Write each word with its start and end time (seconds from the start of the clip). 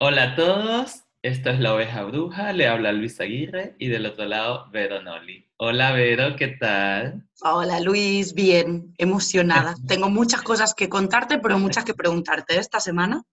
Hola 0.00 0.22
a 0.22 0.36
todos, 0.36 1.02
esto 1.22 1.50
es 1.50 1.58
La 1.58 1.74
Oveja 1.74 2.04
Bruja, 2.04 2.52
le 2.52 2.68
habla 2.68 2.92
Luis 2.92 3.20
Aguirre 3.20 3.74
y 3.80 3.88
del 3.88 4.06
otro 4.06 4.26
lado 4.26 4.70
Vero 4.70 5.02
Noli. 5.02 5.50
Hola 5.56 5.90
Vero, 5.90 6.36
¿qué 6.36 6.46
tal? 6.46 7.28
Hola 7.42 7.80
Luis, 7.80 8.32
bien, 8.32 8.94
emocionada. 8.96 9.74
Tengo 9.88 10.08
muchas 10.08 10.42
cosas 10.42 10.72
que 10.72 10.88
contarte, 10.88 11.40
pero 11.40 11.58
muchas 11.58 11.84
que 11.84 11.94
preguntarte 11.94 12.60
esta 12.60 12.78
semana. 12.78 13.24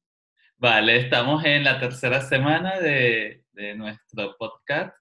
Vale, 0.58 0.98
estamos 0.98 1.46
en 1.46 1.64
la 1.64 1.80
tercera 1.80 2.22
semana 2.22 2.80
de, 2.80 3.44
nuestro 3.78 4.36
podcast. 4.40 4.98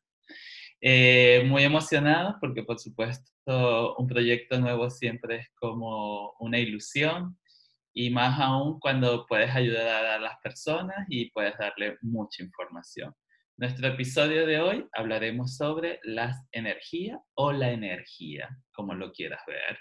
Eh, 0.83 1.45
muy 1.47 1.63
emocionados 1.63 2.35
porque 2.43 2.63
por 2.63 2.79
supuesto 2.79 3.97
un 3.97 4.07
proyecto 4.07 4.61
nuevo 4.61 4.91
siempre 4.91 5.37
es 5.37 5.49
como 5.55 6.35
una 6.41 6.59
ilusión 6.59 7.39
y 7.95 8.11
más 8.11 8.39
aún 8.41 8.81
cuando 8.81 9.25
puedes 9.27 9.55
ayudar 9.55 10.05
a 10.05 10.19
las 10.19 10.37
personas 10.43 11.07
y 11.09 11.31
puedes 11.31 11.57
darle 11.57 11.97
mucha 12.03 12.43
información. 12.43 13.15
Nuestro 13.57 13.87
episodio 13.87 14.47
de 14.47 14.59
hoy 14.59 14.89
hablaremos 14.93 15.57
sobre 15.57 16.01
las 16.03 16.45
energías 16.51 17.21
o 17.35 17.53
la 17.53 17.71
energía, 17.71 18.49
como 18.73 18.95
lo 18.95 19.13
quieras 19.13 19.41
ver. 19.47 19.79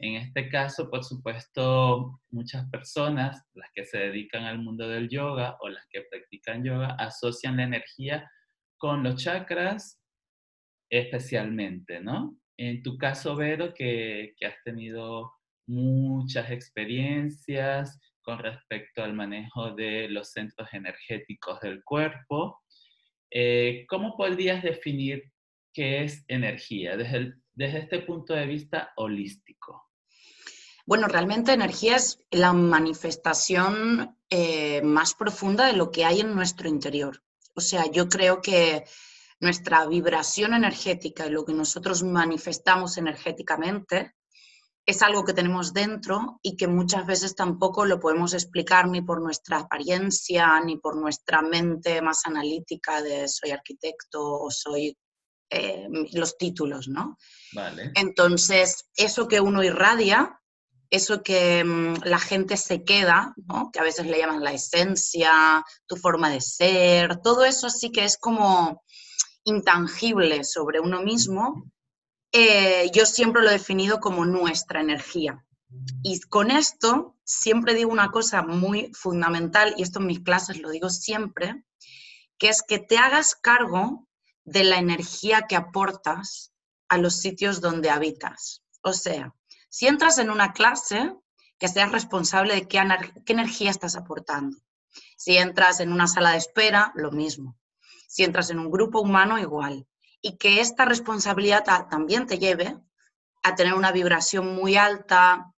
En 0.00 0.16
este 0.16 0.48
caso, 0.48 0.90
por 0.90 1.04
supuesto, 1.04 2.20
muchas 2.30 2.68
personas, 2.68 3.40
las 3.54 3.70
que 3.72 3.84
se 3.84 3.98
dedican 3.98 4.42
al 4.42 4.58
mundo 4.58 4.88
del 4.88 5.08
yoga 5.08 5.56
o 5.60 5.68
las 5.68 5.86
que 5.88 6.02
practican 6.10 6.64
yoga, 6.64 6.96
asocian 6.98 7.58
la 7.58 7.62
energía 7.62 8.28
con 8.76 9.04
los 9.04 9.22
chakras 9.22 10.02
especialmente, 10.90 12.00
¿no? 12.00 12.36
En 12.56 12.82
tu 12.82 12.98
caso, 12.98 13.36
Vero, 13.36 13.72
que, 13.72 14.34
que 14.36 14.46
has 14.46 14.56
tenido 14.64 15.32
muchas 15.72 16.50
experiencias 16.50 17.98
con 18.22 18.38
respecto 18.38 19.02
al 19.02 19.14
manejo 19.14 19.72
de 19.72 20.08
los 20.08 20.30
centros 20.30 20.68
energéticos 20.72 21.60
del 21.60 21.82
cuerpo. 21.82 22.62
Eh, 23.30 23.86
¿Cómo 23.88 24.16
podrías 24.16 24.62
definir 24.62 25.32
qué 25.72 26.04
es 26.04 26.24
energía 26.28 26.96
desde, 26.96 27.34
este 27.56 28.00
punto 28.00 28.34
de 28.34 28.46
vista 28.46 28.92
holístico? 28.96 29.88
Bueno, 30.84 31.08
realmente 31.08 31.52
energía 31.52 31.96
es 31.96 32.18
la 32.30 32.52
manifestación 32.52 34.18
eh, 34.28 34.82
más 34.82 35.14
profunda 35.14 35.66
de 35.66 35.74
lo 35.74 35.90
que 35.90 36.04
hay 36.04 36.20
en 36.20 36.34
nuestro 36.34 36.68
interior. 36.68 37.22
O 37.54 37.60
sea, 37.60 37.90
yo 37.90 38.08
creo 38.08 38.42
que 38.42 38.84
nuestra 39.40 39.86
vibración 39.86 40.54
energética 40.54 41.26
y 41.26 41.30
lo 41.30 41.44
que 41.44 41.54
nosotros 41.54 42.02
manifestamos 42.02 42.98
energéticamente 42.98 44.14
es 44.84 45.02
algo 45.02 45.24
que 45.24 45.32
tenemos 45.32 45.72
dentro 45.72 46.40
y 46.42 46.56
que 46.56 46.66
muchas 46.66 47.06
veces 47.06 47.36
tampoco 47.36 47.84
lo 47.84 48.00
podemos 48.00 48.34
explicar 48.34 48.88
ni 48.88 49.00
por 49.00 49.20
nuestra 49.20 49.58
apariencia, 49.58 50.60
ni 50.60 50.76
por 50.76 50.96
nuestra 50.96 51.40
mente 51.40 52.02
más 52.02 52.26
analítica 52.26 53.00
de 53.00 53.28
soy 53.28 53.50
arquitecto 53.50 54.40
o 54.40 54.50
soy 54.50 54.96
eh, 55.50 55.86
los 56.14 56.36
títulos, 56.36 56.88
¿no? 56.88 57.16
Vale. 57.52 57.92
Entonces, 57.94 58.88
eso 58.96 59.28
que 59.28 59.40
uno 59.40 59.62
irradia, 59.62 60.40
eso 60.90 61.22
que 61.22 61.62
mm, 61.64 62.04
la 62.04 62.18
gente 62.18 62.56
se 62.56 62.84
queda, 62.84 63.34
¿no? 63.36 63.70
que 63.72 63.78
a 63.78 63.84
veces 63.84 64.06
le 64.06 64.18
llaman 64.18 64.42
la 64.42 64.52
esencia, 64.52 65.64
tu 65.86 65.96
forma 65.96 66.28
de 66.28 66.40
ser, 66.40 67.18
todo 67.22 67.44
eso 67.44 67.70
sí 67.70 67.90
que 67.90 68.04
es 68.04 68.18
como 68.18 68.82
intangible 69.44 70.44
sobre 70.44 70.80
uno 70.80 71.02
mismo 71.02 71.70
eh, 72.32 72.90
yo 72.94 73.04
siempre 73.04 73.42
lo 73.42 73.50
he 73.50 73.52
definido 73.52 74.00
como 74.00 74.24
nuestra 74.24 74.80
energía. 74.80 75.44
Y 76.02 76.20
con 76.20 76.50
esto 76.50 77.16
siempre 77.24 77.74
digo 77.74 77.92
una 77.92 78.10
cosa 78.10 78.42
muy 78.42 78.90
fundamental, 78.94 79.74
y 79.76 79.82
esto 79.82 80.00
en 80.00 80.06
mis 80.06 80.20
clases 80.20 80.60
lo 80.60 80.70
digo 80.70 80.88
siempre, 80.88 81.64
que 82.38 82.48
es 82.48 82.62
que 82.62 82.78
te 82.78 82.96
hagas 82.96 83.34
cargo 83.34 84.08
de 84.44 84.64
la 84.64 84.78
energía 84.78 85.42
que 85.42 85.56
aportas 85.56 86.52
a 86.88 86.98
los 86.98 87.16
sitios 87.16 87.60
donde 87.60 87.90
habitas. 87.90 88.62
O 88.82 88.92
sea, 88.92 89.34
si 89.68 89.86
entras 89.86 90.18
en 90.18 90.30
una 90.30 90.52
clase, 90.52 91.14
que 91.58 91.68
seas 91.68 91.92
responsable 91.92 92.54
de 92.54 92.66
qué, 92.66 92.82
qué 93.24 93.32
energía 93.32 93.70
estás 93.70 93.94
aportando. 93.94 94.56
Si 95.16 95.36
entras 95.36 95.80
en 95.80 95.92
una 95.92 96.08
sala 96.08 96.32
de 96.32 96.38
espera, 96.38 96.92
lo 96.96 97.12
mismo. 97.12 97.56
Si 98.08 98.24
entras 98.24 98.50
en 98.50 98.58
un 98.58 98.70
grupo 98.70 99.00
humano, 99.00 99.38
igual 99.38 99.86
y 100.22 100.38
que 100.38 100.60
esta 100.60 100.84
responsabilidad 100.84 101.64
también 101.90 102.26
te 102.26 102.38
lleve 102.38 102.78
a 103.42 103.54
tener 103.56 103.74
una 103.74 103.90
vibración 103.90 104.54
muy 104.54 104.76
alta, 104.76 105.52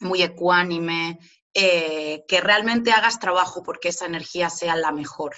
muy 0.00 0.22
ecuánime, 0.22 1.18
eh, 1.52 2.24
que 2.28 2.40
realmente 2.40 2.92
hagas 2.92 3.18
trabajo 3.18 3.62
porque 3.62 3.88
esa 3.88 4.06
energía 4.06 4.50
sea 4.50 4.76
la 4.76 4.92
mejor. 4.92 5.36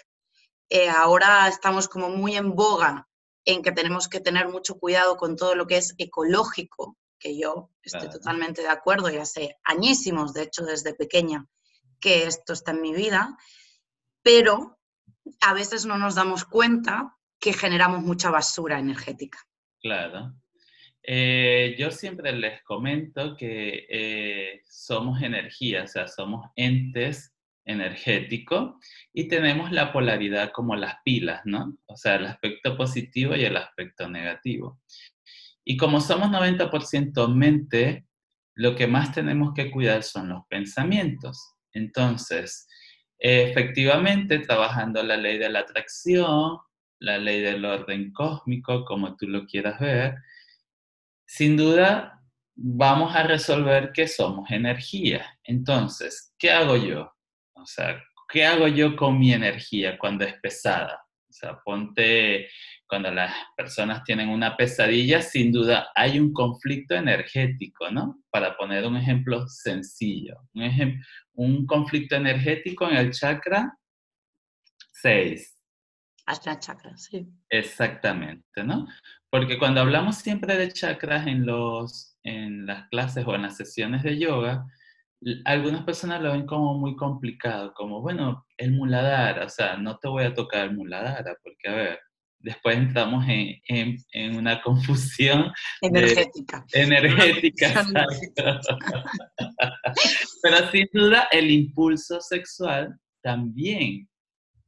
Eh, 0.69 0.89
ahora 0.89 1.49
estamos 1.49 1.89
como 1.89 2.11
muy 2.11 2.37
en 2.37 2.55
boga 2.55 3.09
en 3.45 3.63
que 3.63 3.73
tenemos 3.73 4.09
que 4.09 4.21
tener 4.21 4.49
mucho 4.49 4.79
cuidado 4.79 5.17
con 5.17 5.37
todo 5.37 5.55
lo 5.55 5.67
que 5.67 5.79
es 5.79 5.95
ecológico, 5.99 6.97
que 7.19 7.39
yo 7.39 7.71
estoy 7.83 8.11
totalmente 8.11 8.61
de 8.61 8.69
acuerdo 8.69 9.09
y 9.09 9.17
hace 9.17 9.57
añísimos, 9.65 10.35
de 10.35 10.43
hecho 10.43 10.65
desde 10.65 10.95
pequeña, 10.95 11.47
que 12.01 12.27
esto 12.27 12.53
está 12.53 12.73
en 12.73 12.83
mi 12.83 12.93
vida, 12.93 13.39
pero 14.23 14.79
a 15.41 15.55
veces 15.55 15.87
no 15.87 15.97
nos 15.97 16.17
damos 16.17 16.45
cuenta 16.45 17.16
que 17.41 17.53
generamos 17.53 18.03
mucha 18.03 18.31
basura 18.31 18.79
energética. 18.79 19.39
Claro. 19.81 20.35
Eh, 21.03 21.77
yo 21.79 21.91
siempre 21.93 22.33
les 22.33 22.63
comento 22.65 23.37
que 23.37 23.87
eh, 23.89 24.63
somos 24.69 25.23
energía, 25.23 25.85
o 25.85 25.87
sea, 25.87 26.09
somos 26.09 26.51
entes 26.57 27.33
energéticos 27.65 28.75
y 29.13 29.29
tenemos 29.29 29.71
la 29.71 29.93
polaridad 29.93 30.51
como 30.53 30.75
las 30.75 30.97
pilas, 31.05 31.43
¿no? 31.45 31.77
O 31.87 31.97
sea, 31.97 32.17
el 32.17 32.27
aspecto 32.27 32.77
positivo 32.77 33.37
y 33.37 33.45
el 33.45 33.57
aspecto 33.57 34.09
negativo. 34.09 34.81
Y 35.65 35.77
como 35.77 36.01
somos 36.01 36.31
90% 36.31 37.29
mente, 37.35 38.07
lo 38.55 38.75
que 38.75 38.87
más 38.87 39.13
tenemos 39.13 39.53
que 39.55 39.71
cuidar 39.71 40.03
son 40.03 40.29
los 40.29 40.43
pensamientos. 40.49 41.55
Entonces, 41.73 42.69
efectivamente, 43.19 44.39
trabajando 44.39 45.03
la 45.03 45.17
ley 45.17 45.39
de 45.39 45.51
la 45.51 45.61
atracción, 45.61 46.59
la 46.99 47.19
ley 47.19 47.41
del 47.41 47.65
orden 47.65 48.13
cósmico, 48.13 48.85
como 48.85 49.17
tú 49.17 49.29
lo 49.29 49.47
quieras 49.47 49.81
ver, 49.81 50.17
sin 51.27 51.57
duda 51.57 52.23
vamos 52.55 53.15
a 53.15 53.23
resolver 53.25 53.93
que 53.93 54.09
somos 54.09 54.51
energía. 54.51 55.39
Entonces, 55.45 56.35
¿qué 56.39 56.51
hago 56.51 56.77
yo? 56.77 57.13
O 57.55 57.67
sea, 57.67 58.03
¿qué 58.29 58.47
hago 58.47 58.69
yo 58.69 58.97
con 58.97 59.19
mi 59.19 59.33
energía 59.33 59.99
cuando 59.99 60.25
es 60.25 60.35
pesada? 60.41 61.03
O 61.29 61.33
sea, 61.33 61.59
ponte, 61.63 62.49
cuando 62.87 63.11
las 63.11 63.35
personas 63.57 64.03
tienen 64.05 64.31
una 64.31 64.57
pesadilla, 64.57 65.21
sin 65.21 65.53
duda 65.53 65.91
hay 65.95 66.19
un 66.19 66.33
conflicto 66.33 66.95
energético, 66.95 67.91
¿no? 67.91 68.23
Para 68.31 68.57
poner 68.57 68.87
un 68.87 68.97
ejemplo 68.97 69.47
sencillo. 69.49 70.37
Un, 70.55 71.03
un 71.35 71.67
conflicto 71.67 72.17
energético 72.17 72.89
en 72.89 72.97
el 72.97 73.11
chakra 73.11 73.77
6 74.93 75.56
hasta 76.27 76.59
chakras, 76.59 77.05
sí. 77.05 77.27
Exactamente, 77.49 78.65
¿no? 78.65 78.87
Porque 79.31 79.59
cuando 79.59 79.81
hablamos 79.81 80.17
siempre 80.17 80.57
de 80.57 80.73
chakras 80.73 81.27
en, 81.27 81.47
los, 81.47 82.19
en 82.25 82.67
las 82.67 82.89
clases 82.89 83.25
o 83.27 83.35
en 83.35 83.43
las 83.43 83.57
sesiones 83.57 84.03
de 84.03 84.19
yoga, 84.19 84.67
algunas 85.45 85.85
personas 85.85 86.21
lo 86.21 86.33
ven 86.33 86.47
como 86.47 86.79
muy 86.79 86.97
complicado, 86.97 87.73
como, 87.75 88.03
bueno, 88.03 88.45
el 88.57 88.73
muladhara, 88.73 89.47
o 89.47 89.49
sea, 89.49 89.77
no 89.77 89.99
te 89.99 90.09
voy 90.09 90.25
a 90.25 90.35
tocar 90.35 90.67
el 90.67 90.77
muladhara, 90.77 91.37
porque, 91.43 91.69
a 91.69 91.75
ver, 91.75 92.01
después 92.41 92.77
entramos 92.77 93.25
en, 93.29 93.97
en, 94.13 94.37
una 94.37 94.61
confusión 94.63 95.53
energética. 95.81 96.65
energética. 96.73 97.87
Pero 100.43 100.71
sin 100.71 100.87
duda 100.93 101.29
el 101.31 101.51
impulso 101.51 102.21
sexual 102.21 102.99
también 103.23 104.09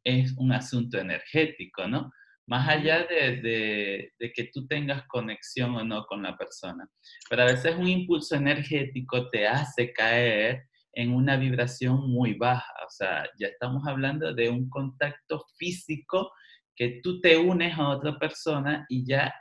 es 0.09 0.35
un 0.39 0.53
asunto 0.53 0.99
energético, 0.99 1.87
¿no? 1.87 2.11
Más 2.47 2.67
allá 2.67 3.05
de, 3.05 4.11
que 4.19 4.50
tú 4.53 4.67
tengas 4.67 5.06
conexión 5.06 5.75
o 5.75 5.85
no 5.85 6.06
con 6.06 6.23
la 6.23 6.37
persona. 6.37 6.88
Pero 7.29 7.43
a 7.43 7.47
veces 7.47 7.77
un 7.77 7.88
impulso 7.88 8.37
energético 8.37 9.29
te 9.29 9.47
hace 9.47 9.93
caer 9.93 10.65
en 10.94 11.12
una 11.12 11.37
vibración 11.37 12.11
muy 12.11 12.35
baja. 12.35 12.73
O 12.87 12.91
sea, 12.91 13.29
ya 13.38 13.49
estamos 13.49 13.87
hablando 13.87 14.32
de 14.35 14.49
un 14.49 14.71
contacto 14.71 15.44
físico 15.59 16.32
que 16.75 17.00
tú 17.03 17.21
te 17.21 17.37
unes 17.37 17.77
a 17.77 17.91
otra 17.91 18.19
persona 18.19 18.87
y 18.88 19.06
ya 19.06 19.35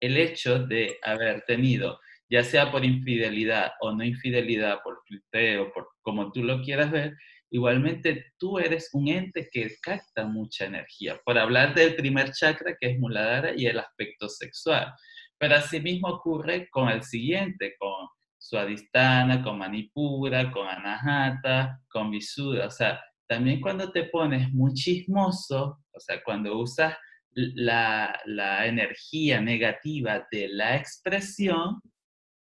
el 0.00 0.16
hecho 0.16 0.66
de 0.66 0.98
haber 1.02 1.42
tenido, 1.42 2.00
ya 2.28 2.42
sea 2.42 2.72
por 2.72 2.84
infidelidad 2.84 3.72
o 3.80 3.92
no 3.92 4.02
infidelidad, 4.02 4.78
por 4.82 4.98
flirteo, 5.06 5.72
por 5.72 5.88
como 6.02 6.32
tú 6.32 6.42
lo 6.42 6.62
quieras 6.62 6.90
ver, 6.90 7.14
Igualmente, 7.50 8.32
tú 8.38 8.58
eres 8.58 8.90
un 8.92 9.08
ente 9.08 9.48
que 9.50 9.76
capta 9.82 10.24
mucha 10.24 10.66
energía. 10.66 11.20
Por 11.24 11.36
hablar 11.36 11.74
del 11.74 11.96
primer 11.96 12.32
chakra, 12.32 12.76
que 12.78 12.90
es 12.90 12.98
Muladhara, 12.98 13.52
y 13.56 13.66
el 13.66 13.78
aspecto 13.78 14.28
sexual. 14.28 14.94
Pero 15.38 15.56
asimismo 15.56 16.08
ocurre 16.08 16.68
con 16.70 16.88
el 16.88 17.02
siguiente, 17.02 17.74
con 17.78 18.08
Suadistana, 18.38 19.42
con 19.42 19.58
Manipura, 19.58 20.52
con 20.52 20.68
Anahata, 20.68 21.80
con 21.88 22.10
Visuddha. 22.10 22.66
O 22.66 22.70
sea, 22.70 23.00
también 23.26 23.60
cuando 23.60 23.90
te 23.90 24.04
pones 24.04 24.50
muy 24.52 24.72
chismoso, 24.74 25.80
o 25.90 26.00
sea, 26.00 26.22
cuando 26.22 26.56
usas 26.58 26.94
la 27.32 28.66
energía 28.66 29.40
negativa 29.40 30.26
de 30.30 30.48
la 30.48 30.76
expresión, 30.76 31.80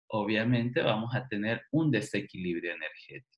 obviamente 0.09 0.83
vamos 0.83 1.15
a 1.15 1.27
tener 1.27 1.63
un 1.73 1.91
desequilibrio 1.91 2.73
energético. 2.75 3.32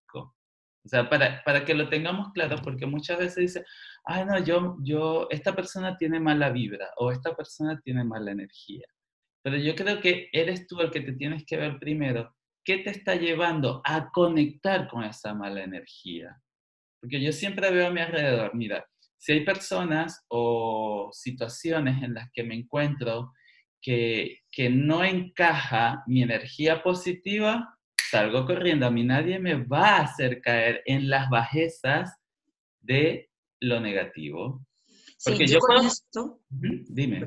O 0.84 0.88
sea, 0.88 1.08
para, 1.08 1.42
para, 1.44 1.64
que 1.64 1.75
lo 1.75 1.88
tengamos 1.88 2.32
claro, 2.32 2.56
porque 2.62 2.84
muchas 2.84 3.19
veces 3.19 3.36
dice, 3.36 3.64
ay, 4.04 4.26
no, 4.26 4.38
yo, 4.44 4.76
yo, 4.82 5.28
esta 5.31 5.54
persona 5.56 5.96
tiene 5.96 6.20
mala 6.20 6.50
vibra 6.50 6.90
o 6.98 7.10
esta 7.10 7.34
persona 7.34 7.81
tiene 7.82 8.04
mala 8.04 8.32
energía. 8.32 8.86
Pero 9.42 9.56
yo 9.56 9.75
creo 9.75 10.00
que 10.00 10.28
eres 10.32 10.66
tú 10.66 10.81
el 10.81 10.90
que 10.90 11.00
te 11.00 11.12
tienes 11.12 11.44
que 11.46 11.56
ver 11.56 11.78
primero. 11.78 12.34
¿Qué 12.64 12.78
te 12.78 12.90
está 12.90 13.14
llevando 13.14 13.81
a 13.84 14.10
conectar 14.10 14.88
con 14.88 15.04
esa 15.04 15.34
mala 15.34 15.62
energía? 15.62 16.36
Porque 17.00 17.22
yo 17.22 17.32
siempre 17.32 17.70
veo 17.70 17.86
a 17.86 17.90
mi 17.90 18.00
alrededor, 18.00 18.54
mira, 18.54 18.86
si 19.19 19.32
hay 19.32 19.44
personas 19.44 20.25
o 20.28 21.08
situaciones 21.12 22.02
en 22.02 22.14
las 22.14 22.31
que 22.32 22.44
me 22.44 22.54
encuentro 22.54 23.32
que, 23.81 24.40
que 24.50 24.69
no 24.69 25.04
encaja 25.04 26.02
mi 26.06 26.22
energía 26.22 26.82
positiva, 26.82 27.73
salgo 28.14 28.46
corriendo. 28.46 28.87
A 28.87 28.90
mí 28.90 29.02
nadie 29.02 29.38
me 29.40 29.55
va 29.64 29.96
a 29.96 30.02
hacer 30.02 30.40
caer 30.40 30.82
en 30.87 31.08
las 31.08 31.28
bajezas 31.28 32.16
de 32.81 33.28
lo 33.61 33.81
negativo. 33.81 34.64
Porque 35.25 35.46
yo, 35.46 35.58
con 35.58 35.84
esto... 35.84 36.40
Dime. 36.49 37.26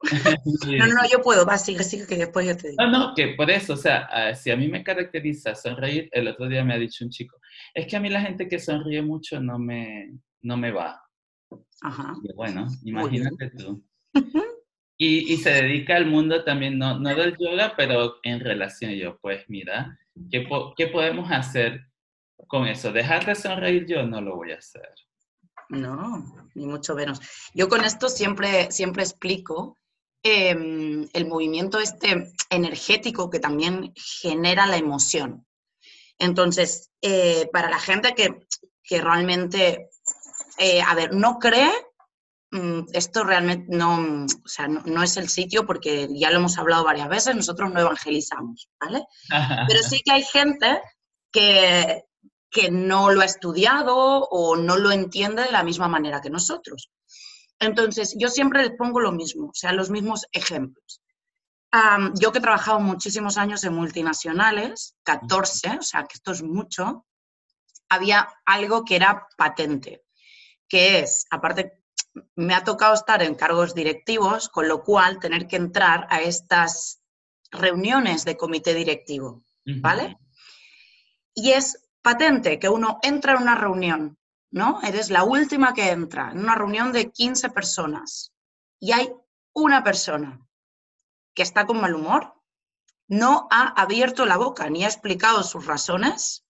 no, 0.66 0.86
no, 0.86 0.94
no, 0.94 1.08
yo 1.10 1.20
puedo, 1.22 1.46
va, 1.46 1.56
sigue, 1.56 1.82
sigue, 1.82 2.06
que 2.06 2.16
después 2.16 2.46
yo 2.46 2.56
te 2.56 2.70
digo. 2.70 2.82
No, 2.84 2.90
no, 2.90 3.14
que 3.14 3.28
por 3.36 3.50
eso, 3.50 3.72
o 3.72 3.76
sea, 3.76 4.34
si 4.34 4.50
a 4.50 4.56
mí 4.56 4.68
me 4.68 4.84
caracteriza 4.84 5.54
sonreír, 5.54 6.08
el 6.12 6.28
otro 6.28 6.46
día 6.46 6.64
me 6.64 6.74
ha 6.74 6.78
dicho 6.78 7.04
un 7.04 7.10
chico, 7.10 7.38
es 7.74 7.86
que 7.86 7.96
a 7.96 8.00
mí 8.00 8.08
la 8.08 8.20
gente 8.20 8.48
que 8.48 8.58
sonríe 8.58 9.02
mucho 9.02 9.40
no 9.40 9.58
me, 9.58 10.12
no 10.42 10.56
me 10.56 10.70
va. 10.70 11.00
Ajá. 11.80 12.14
bueno, 12.36 12.66
imagínate 12.84 13.50
tú. 13.50 13.82
Y, 15.00 15.32
y, 15.32 15.36
se 15.36 15.50
dedica 15.50 15.94
al 15.94 16.06
mundo 16.06 16.42
también, 16.42 16.76
no, 16.76 16.98
no 16.98 17.14
del 17.14 17.36
yoga, 17.38 17.74
pero 17.76 18.16
en 18.24 18.40
relación 18.40 18.90
yo, 18.92 19.16
pues 19.20 19.44
mira, 19.48 19.96
¿qué, 20.28 20.44
¿qué 20.76 20.88
podemos 20.88 21.30
hacer 21.30 21.86
con 22.48 22.66
eso? 22.66 22.90
¿Dejar 22.90 23.24
de 23.24 23.36
sonreír 23.36 23.86
yo? 23.86 24.02
No 24.04 24.20
lo 24.20 24.34
voy 24.34 24.50
a 24.50 24.56
hacer. 24.56 24.88
No, 25.68 26.24
ni 26.54 26.66
mucho 26.66 26.94
menos. 26.94 27.20
Yo 27.54 27.68
con 27.68 27.84
esto 27.84 28.08
siempre, 28.08 28.72
siempre 28.72 29.02
explico 29.02 29.76
em, 30.22 31.06
el 31.12 31.26
movimiento 31.26 31.78
este 31.78 32.32
energético 32.50 33.30
que 33.30 33.38
también 33.38 33.92
genera 33.94 34.66
la 34.66 34.78
emoción. 34.78 35.46
Entonces, 36.18 36.90
eh, 37.02 37.48
para 37.52 37.70
la 37.70 37.78
gente 37.78 38.14
que, 38.14 38.46
que 38.82 39.00
realmente, 39.00 39.90
eh, 40.58 40.82
a 40.82 40.94
ver, 40.94 41.14
no 41.14 41.38
cree 41.38 41.70
esto 42.92 43.24
realmente 43.24 43.66
no, 43.68 44.24
o 44.24 44.48
sea, 44.48 44.68
no, 44.68 45.02
es 45.02 45.16
el 45.16 45.28
sitio 45.28 45.66
porque 45.66 46.08
ya 46.10 46.30
lo 46.30 46.38
hemos 46.38 46.56
hablado 46.56 46.84
varias 46.84 47.08
veces, 47.08 47.36
nosotros 47.36 47.70
no 47.70 47.80
evangelizamos, 47.80 48.68
¿vale? 48.80 49.04
Pero 49.68 49.82
sí 49.82 50.00
que 50.04 50.12
hay 50.12 50.22
gente 50.22 50.80
que, 51.30 52.04
que 52.50 52.70
no 52.70 53.10
lo 53.10 53.20
ha 53.20 53.26
estudiado 53.26 53.96
o 53.96 54.56
no 54.56 54.76
lo 54.76 54.90
entiende 54.90 55.42
de 55.42 55.52
la 55.52 55.62
misma 55.62 55.88
manera 55.88 56.20
que 56.22 56.30
nosotros. 56.30 56.90
Entonces, 57.60 58.14
yo 58.18 58.28
siempre 58.28 58.62
les 58.62 58.76
pongo 58.76 59.00
lo 59.00 59.12
mismo, 59.12 59.48
o 59.48 59.54
sea, 59.54 59.72
los 59.72 59.90
mismos 59.90 60.26
ejemplos. 60.32 61.02
yo 62.14 62.32
que 62.32 62.38
he 62.38 62.42
trabajado 62.42 62.80
muchísimos 62.80 63.36
años 63.36 63.62
en 63.64 63.74
multinacionales, 63.74 64.96
14, 65.02 65.78
o 65.80 65.82
sea, 65.82 66.04
que 66.04 66.14
esto 66.14 66.32
es 66.32 66.42
mucho, 66.42 67.04
había 67.90 68.28
algo 68.46 68.84
que 68.84 68.96
era 68.96 69.26
patente, 69.36 70.04
que 70.68 71.00
es, 71.00 71.26
aparte 71.30 71.78
me 72.34 72.54
ha 72.54 72.64
tocado 72.64 72.94
estar 72.94 73.22
en 73.22 73.34
cargos 73.34 73.74
directivos, 73.74 74.48
con 74.48 74.68
lo 74.68 74.82
cual 74.82 75.18
tener 75.18 75.46
que 75.46 75.56
entrar 75.56 76.06
a 76.10 76.20
estas 76.20 77.00
reuniones 77.50 78.24
de 78.24 78.36
comité 78.36 78.74
directivo, 78.74 79.44
¿vale? 79.64 80.18
Y 81.34 81.50
es 81.50 81.88
patente 82.02 82.58
que 82.58 82.68
uno 82.68 82.98
entra 83.02 83.34
en 83.34 83.42
una 83.42 83.54
reunión, 83.54 84.18
¿no? 84.50 84.80
Eres 84.82 85.10
la 85.10 85.24
última 85.24 85.74
que 85.74 85.90
entra, 85.90 86.30
en 86.30 86.38
una 86.40 86.54
reunión 86.54 86.92
de 86.92 87.10
15 87.10 87.50
personas, 87.50 88.32
y 88.80 88.92
hay 88.92 89.12
una 89.52 89.82
persona 89.82 90.40
que 91.34 91.42
está 91.42 91.66
con 91.66 91.80
mal 91.80 91.94
humor, 91.94 92.34
no 93.08 93.48
ha 93.50 93.68
abierto 93.80 94.26
la 94.26 94.36
boca 94.36 94.68
ni 94.68 94.84
ha 94.84 94.88
explicado 94.88 95.42
sus 95.42 95.66
razones, 95.66 96.44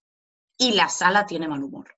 y 0.56 0.72
la 0.72 0.88
sala 0.88 1.26
tiene 1.26 1.48
mal 1.48 1.62
humor. 1.62 1.96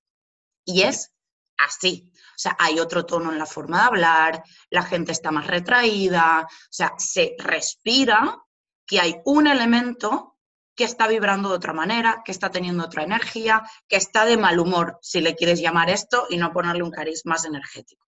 Y 0.64 0.82
es 0.82 1.14
así. 1.56 2.12
O 2.40 2.42
sea, 2.42 2.56
hay 2.58 2.80
otro 2.80 3.04
tono 3.04 3.30
en 3.30 3.38
la 3.38 3.44
forma 3.44 3.80
de 3.80 3.84
hablar, 3.84 4.42
la 4.70 4.82
gente 4.82 5.12
está 5.12 5.30
más 5.30 5.46
retraída, 5.46 6.46
o 6.48 6.72
sea, 6.72 6.94
se 6.96 7.36
respira 7.36 8.42
que 8.86 8.98
hay 8.98 9.20
un 9.26 9.46
elemento 9.46 10.38
que 10.74 10.84
está 10.84 11.06
vibrando 11.06 11.50
de 11.50 11.56
otra 11.56 11.74
manera, 11.74 12.22
que 12.24 12.32
está 12.32 12.50
teniendo 12.50 12.84
otra 12.84 13.02
energía, 13.02 13.62
que 13.86 13.96
está 13.96 14.24
de 14.24 14.38
mal 14.38 14.58
humor, 14.58 14.98
si 15.02 15.20
le 15.20 15.34
quieres 15.36 15.60
llamar 15.60 15.90
esto, 15.90 16.28
y 16.30 16.38
no 16.38 16.50
ponerle 16.50 16.82
un 16.82 16.90
cariz 16.90 17.26
más 17.26 17.44
energético. 17.44 18.06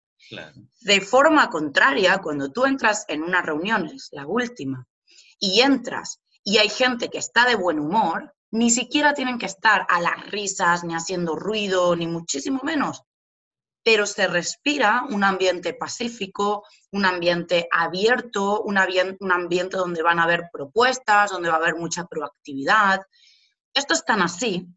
De 0.80 1.02
forma 1.02 1.50
contraria, 1.50 2.16
cuando 2.16 2.50
tú 2.50 2.64
entras 2.64 3.04
en 3.08 3.22
unas 3.22 3.44
reuniones, 3.44 4.08
la 4.12 4.26
última, 4.26 4.86
y 5.38 5.60
entras 5.60 6.22
y 6.42 6.56
hay 6.56 6.70
gente 6.70 7.10
que 7.10 7.18
está 7.18 7.44
de 7.44 7.56
buen 7.56 7.78
humor, 7.78 8.34
ni 8.50 8.70
siquiera 8.70 9.12
tienen 9.12 9.36
que 9.36 9.44
estar 9.44 9.84
a 9.90 10.00
las 10.00 10.30
risas, 10.30 10.84
ni 10.84 10.94
haciendo 10.94 11.36
ruido, 11.36 11.94
ni 11.96 12.06
muchísimo 12.06 12.60
menos 12.62 13.02
pero 13.84 14.06
se 14.06 14.28
respira 14.28 15.04
un 15.10 15.24
ambiente 15.24 15.74
pacífico, 15.74 16.64
un 16.92 17.04
ambiente 17.04 17.68
abierto, 17.70 18.62
un, 18.62 18.78
ambiente 18.78 19.76
donde 19.76 20.02
van 20.02 20.18
a 20.18 20.24
haber 20.24 20.48
propuestas, 20.52 21.30
donde 21.30 21.48
va 21.48 21.56
a 21.56 21.58
haber 21.58 21.76
mucha 21.76 22.06
proactividad. 22.06 23.00
Esto 23.74 23.94
es 23.94 24.04
tan 24.04 24.22
así 24.22 24.68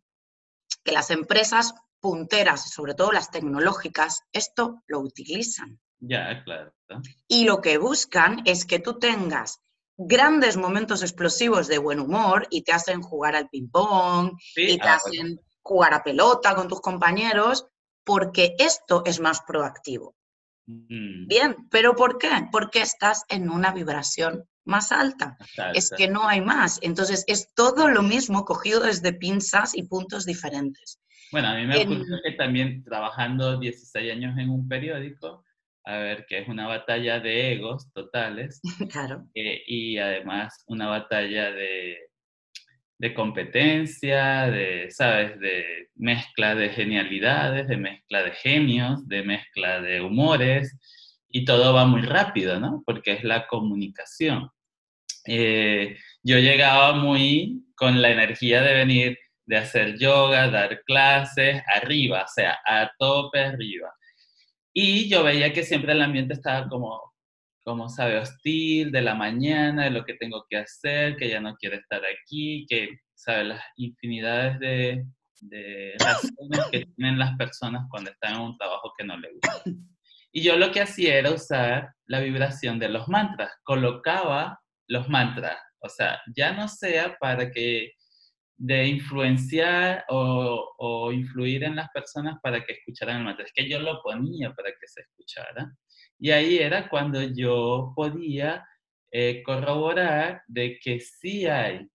que 0.83 0.91
las 0.91 1.11
empresas 1.11 1.73
punteras, 1.99 2.71
sobre 2.71 2.93
todo 2.93 3.11
las 3.11 3.31
tecnológicas, 3.31 4.21
esto 4.31 4.83
lo 4.87 4.99
utilizan. 4.99 5.79
Ya, 5.99 6.43
claro. 6.43 6.73
Y 7.27 7.45
lo 7.45 7.61
que 7.61 7.77
buscan 7.77 8.41
es 8.45 8.65
que 8.65 8.79
tú 8.79 8.99
tengas 8.99 9.61
grandes 9.97 10.57
momentos 10.57 11.01
explosivos 11.01 11.67
de 11.67 11.77
buen 11.77 11.99
humor 11.99 12.47
y 12.49 12.63
te 12.63 12.73
hacen 12.73 13.01
jugar 13.01 13.35
al 13.35 13.49
ping-pong 13.49 14.33
y 14.55 14.77
te 14.77 14.87
ah, 14.87 14.95
hacen 14.95 15.39
jugar 15.61 15.93
a 15.93 16.03
pelota 16.03 16.53
con 16.53 16.67
tus 16.67 16.81
compañeros, 16.81 17.65
porque 18.05 18.55
esto 18.59 19.03
es 19.05 19.19
más 19.19 19.41
proactivo. 19.41 20.15
Mm. 20.67 21.27
Bien, 21.27 21.55
pero 21.69 21.95
¿por 21.95 22.17
qué? 22.17 22.29
Porque 22.51 22.81
estás 22.81 23.23
en 23.29 23.49
una 23.49 23.71
vibración 23.71 24.45
más 24.63 24.91
alta. 24.91 25.37
Es 25.73 25.91
que 25.95 26.07
no 26.07 26.27
hay 26.27 26.41
más. 26.41 26.79
Entonces 26.81 27.23
es 27.27 27.53
todo 27.53 27.87
lo 27.87 28.01
mismo 28.01 28.45
cogido 28.45 28.81
desde 28.81 29.13
pinzas 29.13 29.75
y 29.75 29.83
puntos 29.83 30.25
diferentes. 30.25 30.99
Bueno, 31.31 31.49
a 31.49 31.55
mí 31.55 31.65
me 31.65 31.77
ocurrió 31.77 32.17
que 32.23 32.31
también 32.33 32.83
trabajando 32.83 33.59
16 33.59 34.11
años 34.11 34.37
en 34.37 34.49
un 34.49 34.67
periódico, 34.67 35.43
a 35.83 35.97
ver, 35.97 36.25
que 36.27 36.39
es 36.39 36.47
una 36.47 36.67
batalla 36.67 37.19
de 37.19 37.53
egos 37.53 37.91
totales. 37.93 38.61
Claro. 38.91 39.27
Eh, 39.35 39.63
y 39.67 39.97
además 39.97 40.63
una 40.67 40.87
batalla 40.87 41.51
de 41.51 42.04
de 42.97 43.13
competencia, 43.13 44.47
de, 44.47 44.89
¿sabes? 44.91 45.39
De 45.39 45.89
mezcla 45.95 46.55
de 46.55 46.69
genialidades, 46.69 47.67
de 47.67 47.77
mezcla 47.77 48.23
de 48.23 48.31
genios, 48.31 49.07
de 49.07 49.23
mezcla 49.23 49.81
de 49.81 50.01
humores, 50.01 50.77
y 51.29 51.45
todo 51.45 51.73
va 51.73 51.85
muy 51.85 52.01
rápido, 52.01 52.59
¿no? 52.59 52.83
Porque 52.85 53.13
es 53.13 53.23
la 53.23 53.47
comunicación. 53.47 54.49
Eh, 55.27 55.97
yo 56.23 56.39
llegaba 56.39 56.93
muy 56.93 57.65
con 57.75 58.01
la 58.01 58.09
energía 58.11 58.61
de 58.61 58.73
venir, 58.73 59.17
de 59.45 59.57
hacer 59.57 59.97
yoga, 59.97 60.49
dar 60.49 60.83
clases, 60.85 61.61
arriba, 61.75 62.23
o 62.23 62.27
sea, 62.33 62.59
a 62.65 62.91
tope 62.97 63.39
arriba. 63.39 63.93
Y 64.73 65.09
yo 65.09 65.23
veía 65.23 65.53
que 65.53 65.63
siempre 65.63 65.93
el 65.93 66.01
ambiente 66.01 66.33
estaba 66.33 66.67
como, 66.69 67.14
como 67.65 67.89
sabe, 67.89 68.19
hostil 68.19 68.91
de 68.91 69.01
la 69.01 69.15
mañana, 69.15 69.85
de 69.85 69.89
lo 69.89 70.05
que 70.05 70.13
tengo 70.13 70.45
que 70.47 70.57
hacer, 70.57 71.17
que 71.17 71.27
ya 71.27 71.41
no 71.41 71.55
quiero 71.55 71.75
estar 71.75 72.01
aquí, 72.05 72.65
que 72.69 72.99
sabe, 73.15 73.45
las 73.45 73.63
infinidades 73.75 74.59
de, 74.59 75.03
de 75.41 75.95
razones 75.99 76.59
que 76.71 76.85
tienen 76.95 77.17
las 77.17 77.35
personas 77.37 77.87
cuando 77.89 78.11
están 78.11 78.35
en 78.35 78.41
un 78.41 78.57
trabajo 78.57 78.93
que 78.95 79.03
no 79.03 79.17
les 79.17 79.31
gusta. 79.33 79.63
Y 80.31 80.43
yo 80.43 80.57
lo 80.57 80.71
que 80.71 80.81
hacía 80.81 81.15
era 81.15 81.31
usar 81.31 81.89
la 82.05 82.19
vibración 82.19 82.77
de 82.77 82.89
los 82.89 83.07
mantras, 83.07 83.51
colocaba 83.63 84.59
los 84.87 85.09
mantras, 85.09 85.57
o 85.79 85.89
sea, 85.89 86.21
ya 86.35 86.51
no 86.51 86.67
sea 86.67 87.17
para 87.19 87.49
que 87.49 87.93
de 88.57 88.87
influenciar 88.87 90.05
o, 90.09 90.73
o, 90.77 91.11
influir 91.11 91.63
en 91.63 91.75
las 91.75 91.89
personas 91.89 92.37
para 92.41 92.63
que 92.63 92.73
escucharan 92.73 93.17
el 93.17 93.23
mantra, 93.23 93.45
es 93.45 93.51
que 93.53 93.67
yo 93.67 93.79
lo 93.79 94.01
ponía 94.01 94.53
para 94.53 94.69
que 94.69 94.87
se 94.87 95.01
escuchara. 95.01 95.73
Y 96.19 96.31
ahí 96.31 96.57
era 96.57 96.89
cuando 96.89 97.21
yo 97.21 97.93
podía 97.95 98.65
eh, 99.11 99.43
corroborar 99.43 100.41
de 100.47 100.79
que 100.81 100.99
sí 100.99 101.45
hay 101.45 101.87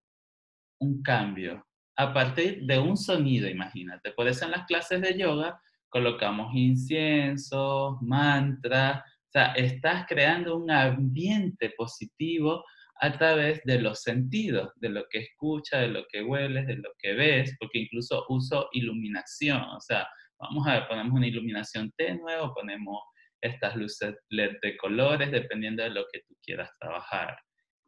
un 0.80 1.02
cambio 1.02 1.66
a 1.96 2.14
partir 2.14 2.62
de 2.62 2.78
un 2.78 2.96
sonido, 2.96 3.48
imagínate. 3.48 4.12
Por 4.12 4.26
eso 4.26 4.46
en 4.46 4.52
las 4.52 4.64
clases 4.66 5.02
de 5.02 5.18
yoga, 5.18 5.60
colocamos 5.90 6.54
inciensos, 6.54 8.00
mantras, 8.00 9.00
o 9.00 9.32
sea, 9.32 9.52
estás 9.52 10.06
creando 10.08 10.56
un 10.56 10.70
ambiente 10.70 11.74
positivo 11.76 12.64
a 13.02 13.12
través 13.12 13.62
de 13.64 13.80
los 13.80 14.02
sentidos, 14.02 14.72
de 14.76 14.88
lo 14.88 15.04
que 15.10 15.18
escuchas, 15.18 15.82
de 15.82 15.88
lo 15.88 16.04
que 16.10 16.22
hueles, 16.22 16.66
de 16.66 16.76
lo 16.76 16.90
que 16.98 17.12
ves, 17.12 17.54
porque 17.58 17.80
incluso 17.80 18.24
uso 18.28 18.68
iluminación, 18.72 19.62
o 19.62 19.80
sea, 19.80 20.06
vamos 20.38 20.66
a 20.66 20.74
ver, 20.74 20.88
ponemos 20.88 21.12
una 21.12 21.26
iluminación 21.26 21.92
tenue 21.96 22.36
o 22.38 22.54
ponemos 22.54 22.98
estas 23.40 23.76
luces 23.76 24.16
de 24.28 24.76
colores, 24.76 25.30
dependiendo 25.30 25.82
de 25.82 25.90
lo 25.90 26.04
que 26.12 26.20
tú 26.26 26.34
quieras 26.42 26.70
trabajar. 26.78 27.38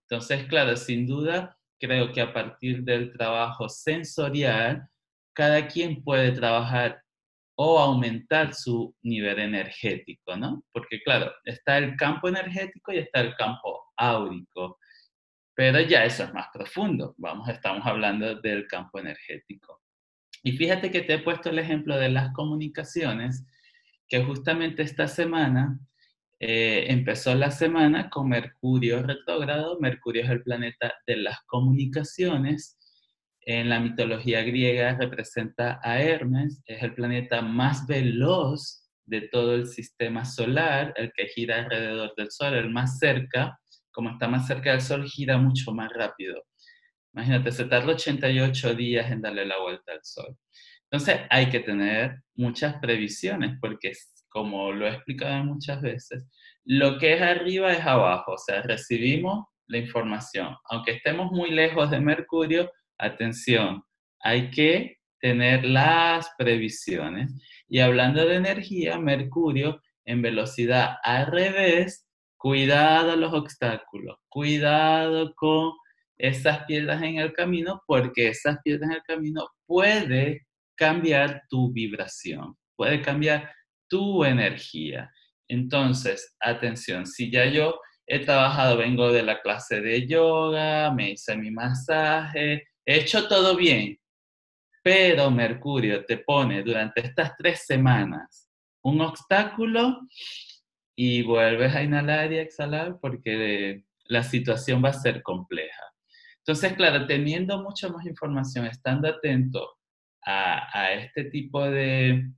Entonces, 0.08 0.46
claro, 0.46 0.76
sin 0.76 1.06
duda, 1.06 1.56
creo 1.80 2.12
que 2.12 2.20
a 2.20 2.32
partir 2.32 2.82
del 2.82 3.12
trabajo 3.12 3.68
sensorial, 3.68 4.86
cada 5.34 5.66
quien 5.66 6.02
puede 6.02 6.32
trabajar 6.32 7.02
o 7.54 7.78
aumentar 7.78 8.54
su 8.54 8.94
nivel 9.02 9.38
energético, 9.38 10.36
¿no? 10.36 10.64
Porque 10.72 11.02
claro, 11.02 11.32
está 11.44 11.78
el 11.78 11.96
campo 11.96 12.28
energético 12.28 12.92
y 12.92 12.98
está 12.98 13.20
el 13.20 13.34
campo 13.36 13.92
áurico. 13.96 14.78
Pero 15.54 15.80
ya 15.80 16.04
eso 16.04 16.24
es 16.24 16.32
más 16.32 16.46
profundo. 16.52 17.14
Vamos, 17.18 17.48
estamos 17.48 17.86
hablando 17.86 18.40
del 18.40 18.66
campo 18.66 18.98
energético. 18.98 19.80
Y 20.42 20.52
fíjate 20.52 20.90
que 20.90 21.02
te 21.02 21.14
he 21.14 21.18
puesto 21.18 21.50
el 21.50 21.58
ejemplo 21.58 21.96
de 21.96 22.08
las 22.08 22.32
comunicaciones, 22.32 23.46
que 24.12 24.22
justamente 24.22 24.82
esta 24.82 25.08
semana 25.08 25.78
eh, 26.38 26.84
empezó 26.88 27.34
la 27.34 27.50
semana 27.50 28.10
con 28.10 28.28
Mercurio 28.28 29.02
retrógrado. 29.02 29.80
Mercurio 29.80 30.24
es 30.24 30.28
el 30.28 30.42
planeta 30.42 30.92
de 31.06 31.16
las 31.16 31.38
comunicaciones. 31.46 32.78
En 33.40 33.70
la 33.70 33.80
mitología 33.80 34.42
griega 34.42 34.98
representa 35.00 35.80
a 35.82 35.98
Hermes, 36.02 36.60
es 36.66 36.82
el 36.82 36.94
planeta 36.94 37.40
más 37.40 37.86
veloz 37.86 38.86
de 39.06 39.22
todo 39.22 39.54
el 39.54 39.66
sistema 39.66 40.26
solar, 40.26 40.92
el 40.96 41.10
que 41.16 41.28
gira 41.28 41.60
alrededor 41.60 42.12
del 42.14 42.30
Sol, 42.30 42.52
el 42.52 42.68
más 42.68 42.98
cerca 42.98 43.58
como 43.92 44.10
está 44.10 44.28
más 44.28 44.46
cerca 44.46 44.72
del 44.72 44.82
Sol, 44.82 45.08
gira 45.08 45.38
mucho 45.38 45.72
más 45.72 45.90
rápido. 45.90 46.42
Imagínate, 47.14 47.50
se 47.50 47.64
tarda 47.64 47.92
88 47.92 48.74
días 48.74 49.10
en 49.10 49.22
darle 49.22 49.46
la 49.46 49.58
vuelta 49.58 49.92
al 49.92 50.00
Sol. 50.02 50.36
Entonces 50.92 51.22
hay 51.30 51.48
que 51.48 51.60
tener 51.60 52.22
muchas 52.34 52.74
previsiones 52.74 53.56
porque, 53.62 53.92
como 54.28 54.72
lo 54.72 54.86
he 54.86 54.90
explicado 54.90 55.42
muchas 55.42 55.80
veces, 55.80 56.24
lo 56.64 56.98
que 56.98 57.14
es 57.14 57.22
arriba 57.22 57.72
es 57.72 57.84
abajo, 57.84 58.32
o 58.32 58.38
sea, 58.38 58.60
recibimos 58.60 59.46
la 59.68 59.78
información. 59.78 60.54
Aunque 60.68 60.92
estemos 60.92 61.32
muy 61.32 61.50
lejos 61.50 61.90
de 61.90 61.98
Mercurio, 61.98 62.70
atención, 62.98 63.82
hay 64.20 64.50
que 64.50 64.98
tener 65.18 65.64
las 65.64 66.30
previsiones. 66.36 67.32
Y 67.68 67.78
hablando 67.78 68.26
de 68.26 68.36
energía, 68.36 68.98
Mercurio 68.98 69.80
en 70.04 70.20
velocidad 70.20 70.96
al 71.04 71.26
revés 71.26 72.06
cuidado 72.36 73.12
a 73.12 73.16
los 73.16 73.32
obstáculos, 73.32 74.18
cuidado 74.28 75.32
con 75.36 75.72
esas 76.18 76.64
piedras 76.64 77.02
en 77.02 77.16
el 77.16 77.32
camino, 77.32 77.82
porque 77.86 78.28
esas 78.28 78.58
piedras 78.62 78.90
en 78.90 78.96
el 78.96 79.02
camino 79.04 79.48
puede 79.64 80.42
cambiar 80.82 81.44
tu 81.48 81.72
vibración, 81.72 82.56
puede 82.74 83.00
cambiar 83.00 83.48
tu 83.88 84.24
energía. 84.24 85.08
Entonces, 85.46 86.34
atención, 86.40 87.06
si 87.06 87.30
ya 87.30 87.44
yo 87.44 87.78
he 88.04 88.18
trabajado, 88.18 88.78
vengo 88.78 89.12
de 89.12 89.22
la 89.22 89.40
clase 89.40 89.80
de 89.80 90.08
yoga, 90.08 90.90
me 90.92 91.12
hice 91.12 91.36
mi 91.36 91.52
masaje, 91.52 92.64
he 92.84 92.96
hecho 92.96 93.28
todo 93.28 93.54
bien, 93.54 93.96
pero 94.82 95.30
Mercurio 95.30 96.04
te 96.04 96.18
pone 96.18 96.64
durante 96.64 97.00
estas 97.02 97.36
tres 97.36 97.64
semanas 97.64 98.50
un 98.82 99.00
obstáculo, 99.02 100.00
y 100.96 101.22
vuelves 101.22 101.74
a 101.76 101.82
inhalar 101.84 102.32
y 102.32 102.38
exhalar 102.38 102.98
porque 103.00 103.84
la 104.06 104.24
situación 104.24 104.84
va 104.84 104.88
a 104.88 104.92
ser 104.92 105.22
compleja. 105.22 105.84
Entonces, 106.38 106.72
claro, 106.72 107.06
teniendo 107.06 107.62
mucha 107.62 107.88
más 107.88 108.04
información, 108.04 108.66
estando 108.66 109.08
atento 109.08 109.78
a, 110.24 110.92
este 110.92 111.24
tipo 111.24 111.64
de, 111.64 112.30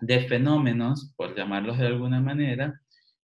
de, 0.00 0.20
fenómenos, 0.28 1.12
por 1.16 1.36
llamarlos 1.36 1.78
de 1.78 1.86
alguna 1.86 2.20
manera, 2.20 2.80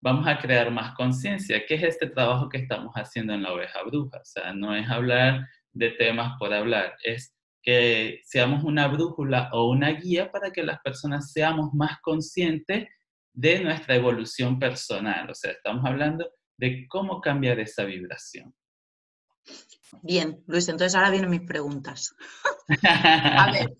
vamos 0.00 0.26
a 0.26 0.38
crear 0.38 0.70
más 0.70 0.94
conciencia. 0.94 1.64
¿Qué 1.66 1.74
es 1.74 1.82
este 1.82 2.08
trabajo 2.08 2.48
que 2.48 2.58
estamos 2.58 2.94
haciendo 2.94 3.34
en 3.34 3.42
la 3.42 3.52
oveja 3.52 3.82
bruja? 3.84 4.18
O 4.18 4.24
sea, 4.24 4.52
no 4.52 4.74
es 4.74 4.88
hablar 4.88 5.46
de 5.72 5.90
temas 5.90 6.36
por 6.38 6.52
hablar, 6.52 6.96
es 7.04 7.34
que 7.62 8.20
seamos 8.24 8.64
una 8.64 8.88
brújula 8.88 9.50
o 9.52 9.70
una 9.70 9.90
guía 9.90 10.30
para 10.30 10.50
que 10.50 10.62
las 10.62 10.80
personas 10.80 11.32
seamos 11.32 11.74
más 11.74 12.00
conscientes 12.00 12.88
de 13.32 13.60
nuestra 13.60 13.96
evolución 13.96 14.58
personal. 14.58 15.30
O 15.30 15.34
sea, 15.34 15.52
estamos 15.52 15.84
hablando 15.84 16.30
de 16.56 16.86
cómo 16.88 17.20
cambiar 17.20 17.60
esa 17.60 17.84
vibración. 17.84 18.54
Bien, 20.02 20.42
Luis, 20.46 20.68
entonces 20.68 20.94
ahora 20.94 21.10
vienen 21.10 21.30
mis 21.30 21.42
preguntas. 21.42 22.14
a 22.82 23.50
ver, 23.52 23.76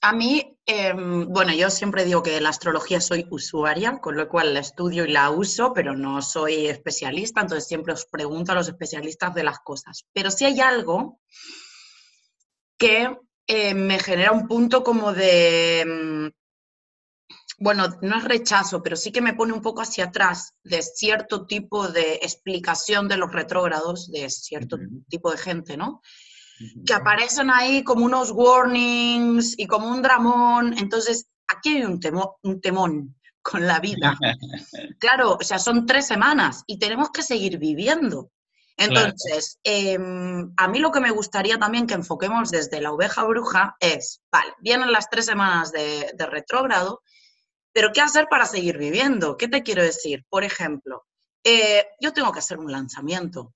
a 0.00 0.12
mí, 0.12 0.58
em, 0.66 1.26
bueno, 1.28 1.54
yo 1.54 1.70
siempre 1.70 2.04
digo 2.04 2.22
que 2.22 2.32
de 2.32 2.40
la 2.40 2.50
astrología 2.50 3.00
soy 3.00 3.26
usuaria, 3.30 4.00
con 4.00 4.16
lo 4.16 4.28
cual 4.28 4.52
la 4.52 4.60
estudio 4.60 5.06
y 5.06 5.12
la 5.12 5.30
uso, 5.30 5.72
pero 5.72 5.94
no 5.94 6.20
soy 6.20 6.66
especialista, 6.66 7.40
entonces 7.40 7.66
siempre 7.66 7.94
os 7.94 8.04
pregunto 8.04 8.52
a 8.52 8.54
los 8.54 8.68
especialistas 8.68 9.34
de 9.34 9.44
las 9.44 9.60
cosas. 9.60 10.04
Pero 10.12 10.30
si 10.30 10.44
hay 10.44 10.60
algo 10.60 11.20
que 12.76 13.16
eh, 13.46 13.74
me 13.74 13.98
genera 13.98 14.32
un 14.32 14.46
punto 14.46 14.84
como 14.84 15.12
de 15.14 15.80
em, 15.80 16.32
bueno, 17.58 17.88
no 18.02 18.18
es 18.18 18.24
rechazo, 18.24 18.82
pero 18.82 18.96
sí 18.96 19.12
que 19.12 19.20
me 19.20 19.34
pone 19.34 19.52
un 19.52 19.62
poco 19.62 19.82
hacia 19.82 20.06
atrás 20.06 20.54
de 20.62 20.82
cierto 20.82 21.46
tipo 21.46 21.88
de 21.88 22.14
explicación 22.14 23.08
de 23.08 23.16
los 23.16 23.32
retrógrados, 23.32 24.10
de 24.10 24.28
cierto 24.30 24.78
tipo 25.08 25.30
de 25.30 25.38
gente, 25.38 25.76
¿no? 25.76 26.00
Que 26.86 26.94
aparecen 26.94 27.50
ahí 27.50 27.82
como 27.82 28.04
unos 28.04 28.30
warnings 28.30 29.58
y 29.58 29.66
como 29.66 29.88
un 29.88 30.02
dramón. 30.02 30.76
Entonces, 30.78 31.26
aquí 31.48 31.76
hay 31.76 31.84
un, 31.84 32.00
un 32.42 32.60
temón 32.60 33.14
con 33.42 33.66
la 33.66 33.78
vida. 33.78 34.16
claro, 34.98 35.36
o 35.40 35.44
sea, 35.44 35.58
son 35.58 35.86
tres 35.86 36.06
semanas 36.06 36.64
y 36.66 36.78
tenemos 36.78 37.10
que 37.10 37.22
seguir 37.22 37.58
viviendo. 37.58 38.30
Entonces, 38.76 39.60
em, 39.62 40.52
a 40.56 40.66
mí 40.66 40.80
lo 40.80 40.90
que 40.90 41.00
me 41.00 41.12
gustaría 41.12 41.58
también 41.58 41.86
que 41.86 41.94
enfoquemos 41.94 42.50
desde 42.50 42.80
la 42.80 42.90
oveja 42.90 43.22
bruja 43.22 43.76
es, 43.78 44.20
vale, 44.32 44.52
vienen 44.60 44.90
las 44.90 45.08
tres 45.08 45.26
semanas 45.26 45.70
de, 45.70 46.12
de 46.16 46.26
retrógrado, 46.26 47.02
pero 47.74 47.92
¿qué 47.92 48.00
hacer 48.00 48.28
para 48.30 48.46
seguir 48.46 48.78
viviendo? 48.78 49.36
¿Qué 49.36 49.48
te 49.48 49.64
quiero 49.64 49.82
decir? 49.82 50.24
Por 50.30 50.44
ejemplo, 50.44 51.04
eh, 51.42 51.88
yo 52.00 52.12
tengo 52.12 52.32
que 52.32 52.38
hacer 52.38 52.58
un 52.58 52.70
lanzamiento 52.70 53.52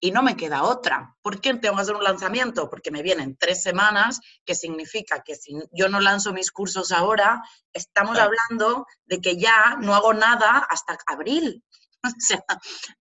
y 0.00 0.10
no 0.10 0.22
me 0.22 0.36
queda 0.36 0.64
otra. 0.64 1.14
¿Por 1.20 1.40
qué 1.40 1.54
tengo 1.54 1.76
que 1.76 1.82
hacer 1.82 1.94
un 1.94 2.02
lanzamiento? 2.02 2.70
Porque 2.70 2.90
me 2.90 3.02
vienen 3.02 3.36
tres 3.36 3.62
semanas, 3.62 4.20
que 4.46 4.54
significa 4.54 5.22
que 5.22 5.36
si 5.36 5.54
yo 5.70 5.90
no 5.90 6.00
lanzo 6.00 6.32
mis 6.32 6.50
cursos 6.50 6.92
ahora, 6.92 7.42
estamos 7.74 8.18
hablando 8.18 8.86
de 9.04 9.20
que 9.20 9.36
ya 9.36 9.76
no 9.80 9.94
hago 9.94 10.14
nada 10.14 10.66
hasta 10.68 10.98
abril. 11.06 11.62
O 12.04 12.10
sea, 12.18 12.44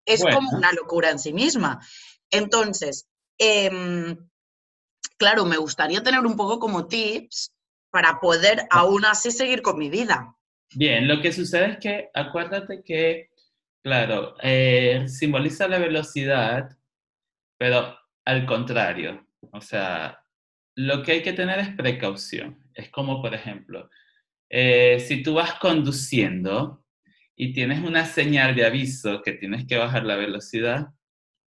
es 0.05 0.23
como 0.23 0.57
una 0.57 0.71
locura 0.71 1.11
en 1.11 1.19
sí 1.19 1.31
misma. 1.31 1.79
Entonces, 2.31 3.05
em, 3.37 4.27
claro, 5.17 5.45
me 5.45 5.57
gustaría 5.57 6.01
tener 6.01 6.25
un 6.25 6.35
poco 6.35 6.57
como 6.57 6.87
tips 6.87 7.53
para 7.91 8.19
poder 8.19 8.65
aún 8.71 9.05
así 9.05 9.29
seguir 9.29 9.61
con 9.61 9.77
mi 9.77 9.91
vida. 9.91 10.36
Bien, 10.75 11.07
lo 11.07 11.21
que 11.21 11.31
sucede 11.31 11.71
es 11.71 11.77
que 11.77 12.09
acuérdate 12.13 12.83
que, 12.83 13.29
claro, 13.81 14.35
eh, 14.41 15.05
simboliza 15.07 15.67
la 15.67 15.79
velocidad, 15.79 16.77
pero 17.57 17.97
al 18.25 18.45
contrario, 18.45 19.27
o 19.51 19.61
sea, 19.61 20.23
lo 20.75 21.01
que 21.03 21.13
hay 21.13 21.23
que 21.23 21.33
tener 21.33 21.59
es 21.59 21.69
precaución. 21.69 22.63
Es 22.73 22.89
como, 22.89 23.21
por 23.21 23.33
ejemplo, 23.33 23.89
eh, 24.49 24.99
si 24.99 25.23
tú 25.23 25.35
vas 25.35 25.55
conduciendo 25.55 26.85
y 27.35 27.53
tienes 27.53 27.83
una 27.83 28.05
señal 28.05 28.55
de 28.55 28.65
aviso 28.65 29.21
que 29.21 29.33
tienes 29.33 29.65
que 29.65 29.77
bajar 29.77 30.03
la 30.03 30.15
velocidad 30.15 30.87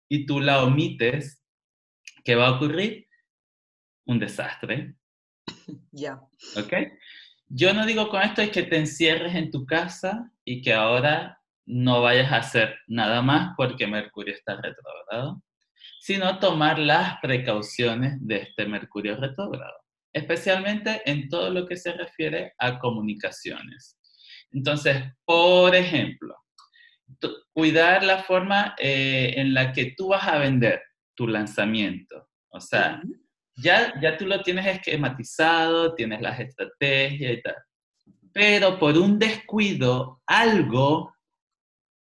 y 0.10 0.26
tú 0.26 0.40
la 0.40 0.64
omites, 0.64 1.44
¿qué 2.24 2.36
va 2.36 2.48
a 2.48 2.56
ocurrir? 2.56 3.08
Un 4.06 4.20
desastre. 4.20 4.96
Ya. 5.92 6.20
¿Ok? 6.58 6.74
Yo 7.50 7.74
no 7.74 7.86
digo 7.86 8.10
con 8.10 8.22
esto 8.22 8.44
es 8.44 8.52
que 8.52 8.64
te 8.64 8.78
encierres 8.78 9.34
en 9.34 9.50
tu 9.50 9.66
casa 9.66 10.32
y 10.46 10.62
que 10.62 10.72
ahora 10.72 11.42
no 11.66 12.02
vayas 12.02 12.32
a 12.32 12.38
hacer 12.38 12.78
nada 12.88 13.24
más 13.24 13.54
porque 13.58 13.88
Mercurio 13.88 14.36
está 14.36 14.56
retrógrado, 14.62 15.42
sino 16.00 16.38
tomar 16.38 16.78
las 16.78 17.20
precauciones 17.22 18.18
de 18.20 18.38
este 18.38 18.68
Mercurio 18.68 19.16
retrógrado, 19.16 19.80
especialmente 20.14 21.02
en 21.06 21.28
todo 21.28 21.50
lo 21.50 21.68
que 21.68 21.76
se 21.76 21.94
refiere 21.94 22.54
a 22.60 22.78
comunicaciones. 22.78 23.98
Entonces, 24.52 25.04
por 25.26 25.76
ejemplo, 25.76 26.36
cuidar 27.52 28.04
la 28.04 28.24
forma 28.24 28.76
eh, 28.78 29.34
en 29.38 29.56
la 29.56 29.74
que 29.74 29.96
tú 29.98 30.10
vas 30.10 30.28
a 30.28 30.38
vender 30.38 30.82
tu 31.16 31.28
lanzamiento. 31.28 32.30
O 32.50 32.60
sea, 32.60 33.02
ya, 33.62 33.94
ya 34.02 34.18
tú 34.18 34.26
lo 34.26 34.42
tienes 34.42 34.66
esquematizado, 34.66 35.96
tienes 35.96 36.22
las 36.22 36.40
estrategias 36.40 37.34
y 37.34 37.42
tal. 37.42 37.56
pero 38.32 38.78
por 38.80 38.98
un 38.98 39.18
descuido, 39.18 40.22
algo 40.26 41.14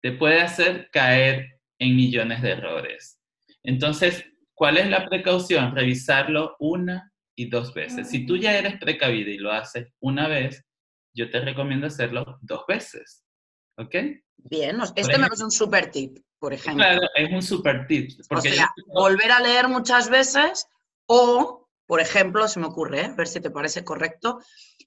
te 0.02 0.12
puede 0.12 0.40
hacer 0.42 0.88
caer 0.90 1.60
en 1.78 1.96
millones 1.96 2.42
de 2.42 2.50
errores. 2.50 3.20
Entonces, 3.62 4.24
¿cuál 4.54 4.78
es 4.78 4.88
la 4.88 5.06
precaución? 5.08 5.74
Revisarlo 5.74 6.56
una 6.58 7.12
y 7.36 7.48
dos 7.48 7.72
veces. 7.74 8.10
Si 8.10 8.26
tú 8.26 8.36
ya 8.36 8.56
eres 8.56 8.78
precavido 8.78 9.30
y 9.30 9.38
lo 9.38 9.52
haces 9.52 9.92
una 10.00 10.28
vez, 10.28 10.64
yo 11.14 11.30
te 11.30 11.40
recomiendo 11.40 11.86
hacerlo 11.86 12.38
dos 12.42 12.64
veces. 12.66 13.24
¿Ok? 13.78 13.94
Bien, 14.36 14.78
este 14.94 15.18
me 15.18 15.24
parece 15.24 15.44
un 15.44 15.50
super 15.50 15.90
tip, 15.90 16.18
por 16.38 16.52
ejemplo. 16.52 16.84
Claro, 16.84 17.00
es 17.14 17.32
un 17.32 17.42
super 17.42 17.86
tip. 17.86 18.10
Porque 18.28 18.50
o 18.50 18.52
sea, 18.52 18.72
volver 18.88 19.32
a 19.32 19.40
leer 19.40 19.68
muchas 19.68 20.10
veces 20.10 20.68
o, 21.06 21.68
por 21.86 22.00
ejemplo, 22.00 22.46
se 22.48 22.60
me 22.60 22.66
ocurre, 22.66 23.00
¿eh? 23.00 23.04
a 23.06 23.14
ver 23.14 23.26
si 23.26 23.40
te 23.40 23.50
parece 23.50 23.84
correcto, 23.84 24.40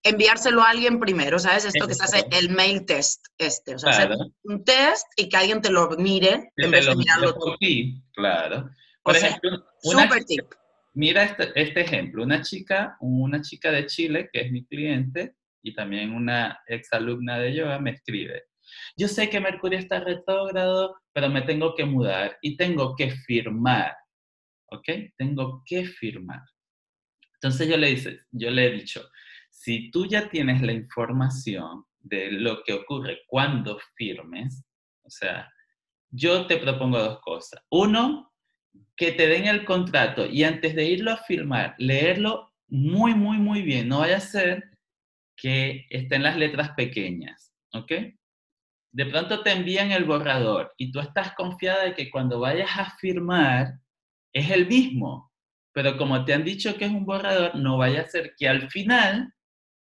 enviárselo 0.04 0.62
a 0.62 0.70
alguien 0.70 1.00
primero, 1.00 1.40
¿sabes? 1.40 1.66
Esto 1.66 1.88
que 1.88 1.94
se 1.94 2.04
hace 2.04 2.26
el 2.32 2.50
mail 2.50 2.86
test, 2.86 3.26
este, 3.38 3.76
o 3.76 3.80
sea, 3.80 3.92
hacer 3.92 4.12
un 4.44 4.64
test 4.64 5.08
y 5.16 5.30
que 5.30 5.38
alguien 5.38 5.62
te 5.62 5.70
lo 5.70 5.90
mire 5.98 6.52
en 6.56 6.72
vez 6.72 6.86
de 6.86 6.96
mirarlo 6.96 7.34
tú. 7.34 7.56
claro. 8.14 8.70
Por 9.04 9.16
ejemplo, 9.16 9.64
super 9.82 10.26
tip. 10.26 10.46
Mira 10.94 11.24
este, 11.24 11.52
este, 11.56 11.82
ejemplo, 11.82 12.24
una 12.24 12.42
chica, 12.42 12.98
una 13.00 13.42
chica 13.42 13.72
de 13.72 13.86
Chile, 13.86 14.30
que 14.34 14.42
es 14.42 14.52
mi 14.52 14.66
cliente, 14.66 15.36
y 15.62 15.74
también 15.74 16.14
una 16.14 16.60
exalumna 16.68 17.38
de 17.40 17.54
yoga, 17.54 17.80
me 17.80 17.92
escribe, 17.92 18.48
yo 18.96 19.08
sé 19.08 19.30
que 19.30 19.40
Mercurio 19.40 19.80
está 19.80 20.00
retrógrado, 20.00 20.96
pero 21.14 21.30
me 21.30 21.42
tengo 21.42 21.76
que 21.76 21.86
mudar 21.86 22.38
y 22.42 22.58
tengo 22.58 22.96
que 22.96 23.12
firmar, 23.12 23.96
¿ok? 24.70 24.90
Tengo 25.18 25.64
que 25.66 25.86
firmar. 25.86 26.42
Entonces 27.36 27.68
yo 27.68 27.78
le, 27.78 27.90
dice, 27.90 28.22
yo 28.32 28.50
le 28.50 28.66
he 28.66 28.72
dicho, 28.72 29.08
si 29.50 29.92
tú 29.92 30.08
ya 30.08 30.30
tienes 30.30 30.62
la 30.62 30.72
información 30.72 31.86
de 32.00 32.32
lo 32.32 32.64
que 32.64 32.74
ocurre 32.74 33.22
cuando 33.28 33.80
firmes, 33.96 34.64
o 35.04 35.10
sea, 35.10 35.52
yo 36.10 36.48
te 36.48 36.58
propongo 36.58 37.00
dos 37.00 37.20
cosas. 37.22 37.62
Uno, 37.70 38.34
que 38.96 39.12
te 39.12 39.28
den 39.28 39.46
el 39.46 39.66
contrato 39.66 40.26
y 40.26 40.44
antes 40.44 40.76
de 40.76 40.86
irlo 40.86 41.12
a 41.12 41.18
firmar, 41.18 41.76
leerlo 41.78 42.54
muy, 42.68 43.14
muy, 43.14 43.38
muy 43.38 43.62
bien. 43.62 43.88
No 43.88 44.00
vaya 44.00 44.18
a 44.18 44.22
ser 44.22 44.72
que 45.36 45.86
estén 45.90 46.24
las 46.24 46.38
letras 46.38 46.72
pequeñas, 46.72 47.54
¿ok? 47.74 47.92
De 48.92 49.06
pronto 49.06 49.44
te 49.44 49.52
envían 49.52 49.92
el 49.92 50.06
borrador 50.06 50.74
y 50.78 50.92
tú 50.92 51.00
estás 51.00 51.34
confiada 51.34 51.84
de 51.84 51.94
que 51.94 52.10
cuando 52.10 52.40
vayas 52.40 52.72
a 52.76 52.98
firmar 52.98 53.80
es 54.34 54.52
el 54.52 54.68
mismo, 54.68 55.32
pero 55.74 55.98
como 55.98 56.26
te 56.26 56.34
han 56.34 56.44
dicho 56.44 56.76
que 56.78 56.86
es 56.86 56.92
un 56.92 57.06
borrador, 57.06 57.56
no 57.56 57.78
vaya 57.78 58.02
a 58.02 58.08
ser 58.08 58.34
que 58.38 58.48
al 58.48 58.70
final 58.70 59.34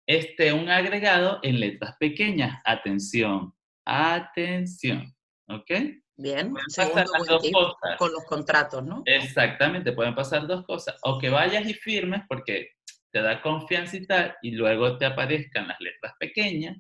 esté 0.07 0.53
un 0.53 0.69
agregado 0.69 1.39
en 1.43 1.61
letras 1.61 1.97
pequeñas. 2.01 2.61
Atención, 2.65 3.55
atención, 3.85 5.15
¿ok? 5.49 5.71
Bien, 6.17 6.53
pasar 6.53 7.07
dos 7.29 7.49
cosas. 7.53 7.97
con 7.97 8.13
los 8.13 8.25
contratos, 8.25 8.85
¿no? 8.85 9.03
Exactamente, 9.05 9.93
pueden 9.93 10.17
pasar 10.17 10.49
dos 10.49 10.65
cosas. 10.65 10.97
O 11.05 11.19
que 11.19 11.31
vayas 11.31 11.65
y 11.69 11.75
firmes 11.75 12.23
porque 12.29 12.71
te 13.13 13.23
da 13.23 13.41
confianza 13.41 13.97
y 13.97 14.07
tal, 14.07 14.37
y 14.43 14.51
luego 14.51 14.99
te 14.99 15.07
aparezcan 15.07 15.69
las 15.69 15.81
letras 15.81 16.15
pequeñas, 16.19 16.77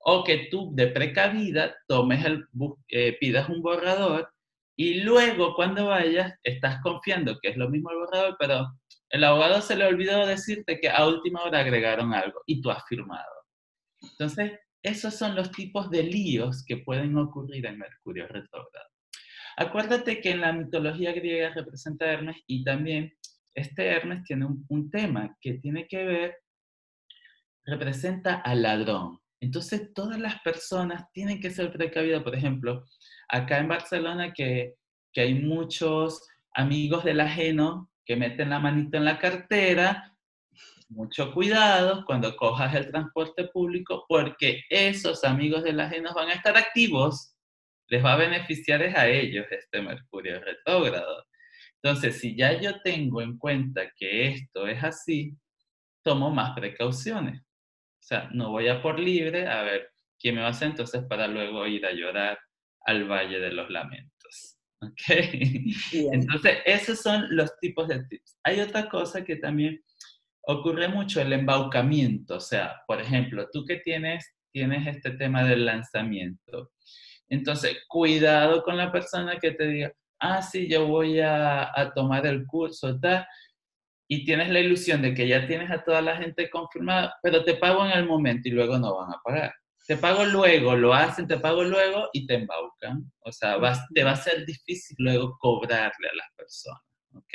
o 0.00 0.22
que 0.22 0.48
tú 0.50 0.72
de 0.74 0.88
precavida 0.88 1.74
tomes 1.88 2.24
el, 2.24 2.46
eh, 2.88 3.16
pidas 3.18 3.48
un 3.48 3.62
borrador 3.62 4.30
y 4.76 5.00
luego 5.00 5.54
cuando 5.54 5.86
vayas 5.86 6.34
estás 6.42 6.80
confiando 6.82 7.38
que 7.40 7.50
es 7.50 7.56
lo 7.56 7.70
mismo 7.70 7.90
el 7.90 7.98
borrador, 7.98 8.36
pero 8.38 8.72
el 9.08 9.24
abogado 9.24 9.62
se 9.62 9.76
le 9.76 9.86
olvidó 9.86 10.26
decirte 10.26 10.78
que 10.80 10.90
a 10.90 11.06
última 11.06 11.42
hora 11.42 11.60
agregaron 11.60 12.12
algo 12.12 12.42
y 12.46 12.60
tú 12.60 12.70
has 12.70 12.84
firmado. 12.86 13.32
Entonces, 14.02 14.52
esos 14.82 15.14
son 15.14 15.34
los 15.34 15.50
tipos 15.50 15.90
de 15.90 16.02
líos 16.02 16.64
que 16.64 16.78
pueden 16.78 17.16
ocurrir 17.16 17.66
en 17.66 17.78
Mercurio 17.78 18.28
retrógrado. 18.28 18.88
Acuérdate 19.56 20.20
que 20.20 20.30
en 20.30 20.42
la 20.42 20.52
mitología 20.52 21.12
griega 21.12 21.52
representa 21.54 22.04
a 22.04 22.12
Hermes 22.12 22.36
y 22.46 22.62
también 22.62 23.12
este 23.54 23.86
Hermes 23.86 24.22
tiene 24.24 24.46
un, 24.68 24.90
tema 24.90 25.34
que 25.40 25.54
tiene 25.54 25.88
que 25.88 26.04
ver, 26.04 26.36
representa 27.64 28.34
al 28.34 28.62
ladrón. 28.62 29.18
Entonces 29.40 29.94
todas 29.94 30.20
las 30.20 30.40
personas 30.42 31.10
tienen 31.12 31.40
que 31.40 31.50
ser 31.50 31.72
precavidas. 31.72 32.22
Por 32.22 32.34
ejemplo, 32.34 32.84
acá 33.28 33.58
en 33.58 33.68
Barcelona 33.68 34.32
que, 34.32 34.74
que 35.12 35.20
hay 35.22 35.34
muchos 35.34 36.26
amigos 36.54 37.04
del 37.04 37.20
ajeno 37.20 37.90
que 38.04 38.16
meten 38.16 38.50
la 38.50 38.60
manita 38.60 38.98
en 38.98 39.04
la 39.04 39.18
cartera 39.18 40.16
mucho 40.88 41.32
cuidado 41.32 42.04
cuando 42.04 42.36
cojas 42.36 42.74
el 42.74 42.90
transporte 42.90 43.48
público 43.48 44.04
porque 44.08 44.62
esos 44.70 45.24
amigos 45.24 45.64
del 45.64 45.80
ajeno 45.80 46.14
van 46.14 46.28
a 46.28 46.34
estar 46.34 46.56
activos, 46.56 47.34
les 47.88 48.04
va 48.04 48.14
a 48.14 48.18
beneficiar 48.18 48.82
a 48.82 49.08
ellos 49.08 49.46
este 49.50 49.82
Mercurio 49.82 50.40
retrógrado. 50.40 51.24
Entonces, 51.82 52.20
si 52.20 52.36
ya 52.36 52.60
yo 52.60 52.80
tengo 52.82 53.22
en 53.22 53.38
cuenta 53.38 53.90
que 53.96 54.28
esto 54.28 54.66
es 54.66 54.82
así, 54.82 55.36
tomo 56.02 56.30
más 56.30 56.54
precauciones. 56.54 57.40
O 57.40 58.02
sea, 58.06 58.28
no 58.32 58.50
voy 58.50 58.68
a 58.68 58.82
por 58.82 58.98
libre 58.98 59.46
a 59.48 59.62
ver 59.62 59.90
qué 60.18 60.32
me 60.32 60.40
va 60.40 60.48
a 60.48 60.50
hacer 60.50 60.68
entonces 60.68 61.04
para 61.08 61.26
luego 61.26 61.66
ir 61.66 61.84
a 61.84 61.92
llorar 61.92 62.38
al 62.86 63.04
Valle 63.04 63.38
de 63.38 63.52
los 63.52 63.70
Lamentos. 63.70 64.58
¿Ok? 64.80 65.18
Entonces, 65.92 66.58
esos 66.64 67.00
son 67.00 67.26
los 67.30 67.58
tipos 67.60 67.88
de 67.88 68.04
tips. 68.04 68.38
Hay 68.44 68.60
otra 68.60 68.88
cosa 68.88 69.24
que 69.24 69.36
también 69.36 69.82
ocurre 70.42 70.88
mucho 70.88 71.20
el 71.20 71.32
embaucamiento, 71.32 72.36
o 72.36 72.40
sea, 72.40 72.82
por 72.86 73.00
ejemplo, 73.00 73.48
tú 73.52 73.64
que 73.64 73.76
tienes, 73.76 74.32
tienes 74.52 74.86
este 74.86 75.10
tema 75.12 75.42
del 75.42 75.66
lanzamiento, 75.66 76.70
entonces, 77.28 77.76
cuidado 77.88 78.62
con 78.62 78.76
la 78.76 78.92
persona 78.92 79.38
que 79.38 79.52
te 79.52 79.66
diga, 79.66 79.92
ah, 80.20 80.42
sí, 80.42 80.68
yo 80.68 80.86
voy 80.86 81.20
a, 81.20 81.92
tomar 81.94 82.26
el 82.26 82.46
curso, 82.46 82.98
tal, 83.00 83.26
y 84.08 84.24
tienes 84.24 84.50
la 84.50 84.60
ilusión 84.60 85.02
de 85.02 85.14
que 85.14 85.26
ya 85.26 85.46
tienes 85.46 85.70
a 85.70 85.82
toda 85.82 86.00
la 86.00 86.16
gente 86.16 86.48
confirmada, 86.48 87.16
pero 87.22 87.44
te 87.44 87.54
pago 87.54 87.84
en 87.84 87.92
el 87.92 88.06
momento 88.06 88.48
y 88.48 88.52
luego 88.52 88.78
no 88.78 88.96
van 88.96 89.10
a 89.12 89.20
pagar. 89.24 89.54
Te 89.86 89.96
pago 89.96 90.24
luego, 90.24 90.74
lo 90.74 90.92
hacen, 90.92 91.28
te 91.28 91.38
pago 91.38 91.62
luego 91.62 92.08
y 92.12 92.26
te 92.26 92.34
embaucan. 92.34 93.10
O 93.20 93.30
sea, 93.32 93.56
te 93.94 94.04
va 94.04 94.12
a 94.12 94.16
ser 94.16 94.44
difícil 94.44 94.96
luego 94.98 95.36
cobrarle 95.38 96.08
a 96.08 96.16
las 96.16 96.32
personas, 96.36 96.82
¿ok? 97.14 97.34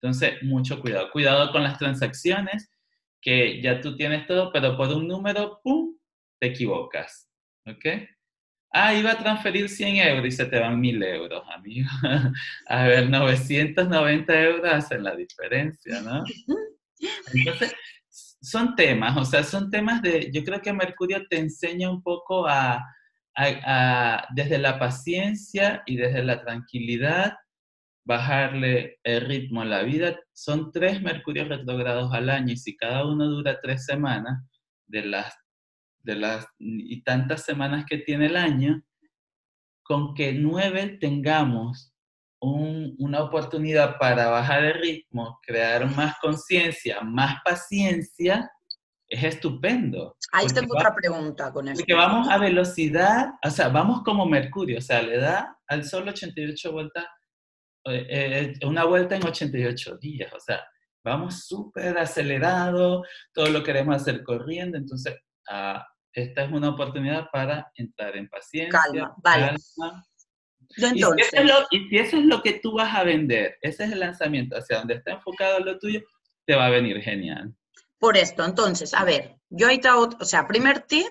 Entonces, 0.00 0.42
mucho 0.42 0.80
cuidado. 0.80 1.10
Cuidado 1.10 1.50
con 1.50 1.62
las 1.62 1.78
transacciones, 1.78 2.70
que 3.20 3.60
ya 3.62 3.80
tú 3.80 3.96
tienes 3.96 4.26
todo, 4.26 4.52
pero 4.52 4.76
por 4.76 4.88
un 4.90 5.08
número, 5.08 5.60
¡pum!, 5.62 5.96
te 6.38 6.48
equivocas. 6.48 7.28
¿Ok? 7.66 7.86
Ah, 8.70 8.92
iba 8.92 9.12
a 9.12 9.18
transferir 9.18 9.68
100 9.68 9.96
euros 9.96 10.26
y 10.26 10.32
se 10.32 10.46
te 10.46 10.58
van 10.58 10.80
1000 10.80 11.02
euros, 11.02 11.44
amigo. 11.48 11.88
A 12.66 12.86
ver, 12.86 13.08
990 13.08 14.42
euros 14.42 14.72
hacen 14.72 15.04
la 15.04 15.16
diferencia, 15.16 16.02
¿no? 16.02 16.24
Entonces, 17.32 17.74
son 18.44 18.76
temas, 18.76 19.16
o 19.16 19.24
sea, 19.24 19.42
son 19.42 19.70
temas 19.70 20.02
de, 20.02 20.30
yo 20.32 20.44
creo 20.44 20.60
que 20.60 20.72
Mercurio 20.72 21.26
te 21.28 21.38
enseña 21.38 21.90
un 21.90 22.02
poco 22.02 22.46
a, 22.46 22.84
a 23.36 24.28
desde 24.34 24.58
la 24.58 24.78
paciencia 24.78 25.82
y 25.86 25.96
desde 25.96 26.22
la 26.22 26.42
tranquilidad, 26.42 27.34
bajarle 28.06 28.98
el 29.02 29.22
ritmo 29.22 29.62
a 29.62 29.64
la 29.64 29.82
vida. 29.82 30.18
Son 30.34 30.70
tres 30.70 31.00
mercurios 31.00 31.48
retrogrados 31.48 32.12
al 32.12 32.28
año 32.28 32.52
y 32.52 32.56
si 32.56 32.76
cada 32.76 33.06
uno 33.06 33.26
dura 33.26 33.60
tres 33.62 33.86
semanas, 33.86 34.44
de 34.86 35.06
las, 35.06 35.34
de 36.02 36.16
las 36.16 36.46
y 36.58 37.02
tantas 37.02 37.44
semanas 37.44 37.86
que 37.88 37.98
tiene 37.98 38.26
el 38.26 38.36
año, 38.36 38.82
con 39.82 40.14
que 40.14 40.32
nueve 40.34 40.98
tengamos 41.00 41.93
una 42.44 43.22
oportunidad 43.22 43.98
para 43.98 44.28
bajar 44.28 44.64
el 44.64 44.74
ritmo, 44.74 45.38
crear 45.42 45.88
más 45.94 46.16
conciencia, 46.20 47.00
más 47.00 47.42
paciencia, 47.44 48.50
es 49.08 49.22
estupendo. 49.22 50.16
Ahí 50.32 50.46
tengo 50.46 50.74
otra 50.76 50.94
pregunta 50.94 51.52
con 51.52 51.68
eso. 51.68 51.78
Porque 51.78 51.94
vamos 51.94 52.28
a 52.28 52.38
velocidad, 52.38 53.30
o 53.44 53.50
sea, 53.50 53.68
vamos 53.68 54.02
como 54.02 54.26
Mercurio, 54.26 54.78
o 54.78 54.82
sea, 54.82 55.02
le 55.02 55.18
da 55.18 55.56
al 55.68 55.84
sol 55.84 56.08
88 56.08 56.72
vueltas 56.72 57.04
eh, 57.86 58.54
eh, 58.60 58.66
una 58.66 58.84
vuelta 58.84 59.16
en 59.16 59.26
88 59.26 59.98
días, 59.98 60.32
o 60.32 60.40
sea, 60.40 60.64
vamos 61.04 61.46
súper 61.46 61.98
acelerados, 61.98 63.06
todo 63.32 63.50
lo 63.50 63.62
queremos 63.62 63.96
hacer 63.96 64.22
corriendo, 64.22 64.78
entonces 64.78 65.14
ah, 65.50 65.86
esta 66.14 66.44
es 66.44 66.52
una 66.52 66.70
oportunidad 66.70 67.28
para 67.30 67.70
entrar 67.74 68.16
en 68.16 68.28
paciencia. 68.28 68.80
Calma, 68.80 69.14
vale. 69.22 69.56
Y, 70.76 71.88
si 71.88 71.98
eso 71.98 72.16
es 72.18 72.24
lo, 72.24 72.42
que 72.42 72.54
tú 72.54 72.72
vas 72.74 72.94
a 72.94 73.04
vender, 73.04 73.56
ese 73.62 73.84
es 73.84 73.92
el 73.92 74.00
lanzamiento, 74.00 74.56
hacia 74.56 74.78
donde 74.78 74.94
está 74.94 75.12
enfocado 75.12 75.60
lo 75.60 75.78
tuyo, 75.78 76.00
te 76.46 76.54
va 76.54 76.66
a 76.66 76.70
venir 76.70 77.00
genial. 77.00 77.54
Por 77.98 78.16
esto, 78.16 78.44
entonces, 78.44 78.92
a 78.94 79.04
ver, 79.04 79.36
yo 79.48 79.68
ahí 79.68 79.78
traigo, 79.78 80.10
o 80.20 80.24
sea, 80.24 80.46
primer 80.46 80.80
tip, 80.80 81.06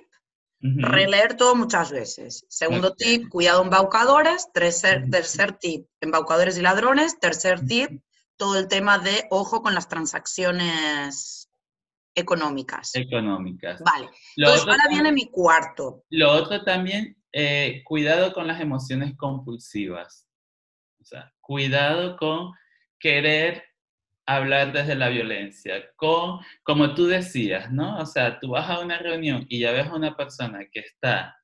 Releer 0.65 1.35
todo 1.35 1.55
muchas 1.55 1.91
veces. 1.91 2.45
Segundo 2.47 2.93
tip, 2.95 3.27
cuidado 3.27 3.63
embaucadores. 3.63 4.49
Tercer, 4.53 5.09
tercer 5.09 5.57
tip, 5.57 5.87
embaucadores 5.99 6.57
y 6.57 6.61
ladrones. 6.61 7.19
Tercer 7.19 7.65
tip, 7.65 8.01
todo 8.37 8.57
el 8.57 8.69
tema 8.69 8.97
de 8.97 9.25
ojo 9.29 9.61
con 9.61 9.75
las 9.75 9.89
transacciones 9.89 11.49
económicas. 12.15 12.91
Económicas. 12.95 13.81
Vale. 13.83 14.09
Entonces, 14.37 14.65
ahora 14.65 14.87
viene 14.89 15.11
mi 15.11 15.29
cuarto. 15.29 16.05
Lo 16.09 16.31
otro 16.31 16.63
también, 16.63 17.21
eh, 17.33 17.81
cuidado 17.83 18.31
con 18.31 18.47
las 18.47 18.61
emociones 18.61 19.15
compulsivas. 19.17 20.29
O 21.01 21.05
sea, 21.05 21.33
cuidado 21.41 22.15
con 22.15 22.53
querer 22.99 23.63
hablar 24.25 24.71
desde 24.71 24.95
la 24.95 25.09
violencia, 25.09 25.83
con, 25.95 26.39
como 26.63 26.95
tú 26.95 27.07
decías, 27.07 27.71
¿no? 27.71 27.97
O 27.97 28.05
sea, 28.05 28.39
tú 28.39 28.51
vas 28.51 28.69
a 28.69 28.79
una 28.79 28.99
reunión 28.99 29.45
y 29.49 29.59
ya 29.59 29.71
ves 29.71 29.87
a 29.87 29.95
una 29.95 30.15
persona 30.15 30.59
que 30.71 30.79
está 30.79 31.35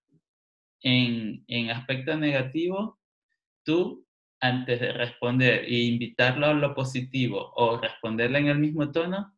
en, 0.81 1.43
en 1.47 1.71
aspecto 1.71 2.15
negativo, 2.15 2.99
tú 3.65 4.05
antes 4.39 4.79
de 4.79 4.93
responder 4.93 5.65
e 5.65 5.79
invitarlo 5.79 6.47
a 6.47 6.53
lo 6.53 6.73
positivo 6.73 7.51
o 7.55 7.77
responderle 7.77 8.39
en 8.39 8.47
el 8.47 8.59
mismo 8.59 8.91
tono, 8.91 9.37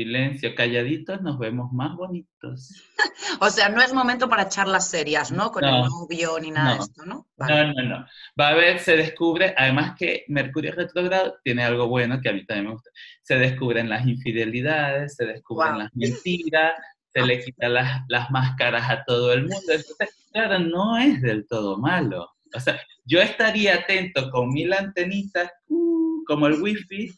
silencio, 0.00 0.54
calladitos, 0.54 1.20
nos 1.20 1.38
vemos 1.38 1.72
más 1.72 1.94
bonitos. 1.94 2.72
o 3.40 3.50
sea, 3.50 3.68
no 3.68 3.82
es 3.82 3.92
momento 3.92 4.30
para 4.30 4.48
charlas 4.48 4.88
serias, 4.88 5.30
¿no? 5.30 5.50
Con 5.50 5.64
el 5.64 5.82
novio 5.82 6.38
ni 6.40 6.50
nada 6.50 6.74
de 6.74 6.80
esto, 6.80 7.04
¿no? 7.04 7.26
No, 7.36 7.64
no, 7.66 7.82
no. 7.82 8.06
Va 8.38 8.48
a 8.48 8.54
ver, 8.54 8.78
se 8.78 8.96
descubre, 8.96 9.54
además 9.58 9.94
que 9.98 10.24
Mercurio 10.28 10.72
retrogrado 10.72 11.36
tiene 11.44 11.64
algo 11.64 11.86
bueno 11.86 12.18
que 12.22 12.30
a 12.30 12.32
mí 12.32 12.46
también 12.46 12.66
me 12.66 12.72
gusta. 12.72 12.90
Se 13.22 13.36
descubren 13.36 13.90
las 13.90 14.06
infidelidades, 14.06 15.16
se 15.16 15.26
descubren 15.26 15.78
las 15.78 15.90
mentiras, 15.94 16.74
se 17.12 17.20
le 17.20 17.44
quitan 17.44 17.74
las, 17.74 18.02
las 18.08 18.30
máscaras 18.30 18.88
a 18.88 19.04
todo 19.04 19.34
el 19.34 19.42
mundo. 19.42 19.72
Entonces, 19.72 20.28
claro, 20.32 20.60
no 20.60 20.96
es 20.96 21.20
del 21.20 21.46
todo 21.46 21.76
malo. 21.76 22.30
O 22.54 22.60
sea, 22.60 22.80
yo 23.04 23.20
estaría 23.20 23.74
atento 23.74 24.30
con 24.30 24.48
mil 24.48 24.72
antenitas, 24.72 25.50
uh, 25.68 26.24
como 26.24 26.46
el 26.46 26.60
wifi, 26.62 27.12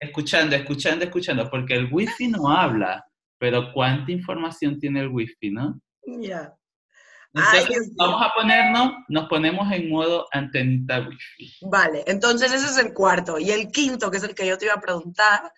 escuchando, 0.00 0.56
escuchando, 0.56 1.04
escuchando, 1.04 1.48
porque 1.50 1.74
el 1.74 1.92
wifi 1.92 2.28
no 2.28 2.50
habla, 2.50 3.04
pero 3.38 3.72
cuánta 3.72 4.10
información 4.10 4.78
tiene 4.80 5.00
el 5.00 5.08
wifi, 5.08 5.50
¿no? 5.50 5.80
Ya. 6.06 6.54
Entonces, 7.32 7.92
vamos 7.96 8.20
a 8.22 8.32
ponernos, 8.34 8.92
nos 9.08 9.28
ponemos 9.28 9.70
en 9.70 9.88
modo 9.88 10.26
antenita 10.32 10.98
wifi. 11.00 11.52
Vale, 11.62 12.02
entonces 12.06 12.52
ese 12.52 12.66
es 12.66 12.78
el 12.78 12.92
cuarto. 12.92 13.38
Y 13.38 13.50
el 13.50 13.68
quinto, 13.68 14.10
que 14.10 14.16
es 14.16 14.24
el 14.24 14.34
que 14.34 14.46
yo 14.46 14.58
te 14.58 14.64
iba 14.64 14.74
a 14.74 14.80
preguntar, 14.80 15.52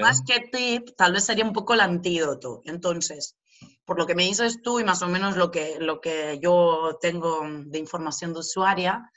más 0.00 0.22
que 0.22 0.48
tip, 0.50 0.96
tal 0.96 1.12
vez 1.12 1.24
sería 1.24 1.44
un 1.44 1.52
poco 1.52 1.74
el 1.74 1.80
antídoto. 1.80 2.62
Entonces, 2.64 3.36
por 3.84 3.98
lo 3.98 4.06
que 4.06 4.14
me 4.14 4.24
dices 4.24 4.62
tú 4.62 4.80
y 4.80 4.84
más 4.84 5.02
o 5.02 5.08
menos 5.08 5.36
lo 5.36 5.50
que, 5.50 5.76
lo 5.80 6.00
que 6.00 6.38
yo 6.40 6.98
tengo 7.00 7.42
de 7.66 7.78
información 7.78 8.32
de 8.32 8.40
usuaria, 8.40 9.10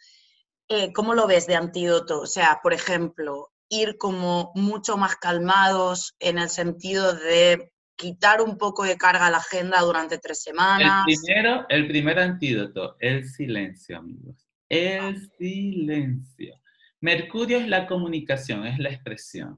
eh, 0.68 0.92
¿cómo 0.92 1.14
lo 1.14 1.28
ves 1.28 1.48
de 1.48 1.56
antídoto? 1.56 2.22
O 2.22 2.26
sea, 2.26 2.60
por 2.62 2.74
ejemplo, 2.74 3.52
ir 3.72 3.98
como 3.98 4.52
mucho 4.54 4.98
más 4.98 5.16
calmados 5.16 6.14
en 6.20 6.38
el 6.38 6.50
sentido 6.50 7.14
de 7.14 7.72
quitar 7.96 8.42
un 8.42 8.58
poco 8.58 8.84
de 8.84 8.98
carga 8.98 9.28
a 9.28 9.32
la 9.32 9.38
agenda 9.38 9.80
durante 9.80 10.20
tres 10.20 10.44
semanas. 10.44 11.06
El 11.08 11.16
primero, 11.16 11.66
el 11.70 11.88
primer 11.88 12.20
antídoto, 12.20 12.98
el 13.00 13.28
silencio, 13.28 13.98
amigos. 13.98 14.46
El 14.68 15.30
silencio. 15.38 16.60
Mercurio 17.00 17.58
es 17.60 17.68
la 17.68 17.88
comunicación, 17.88 18.68
es 18.68 18.78
la 18.78 18.90
expresión. 18.90 19.58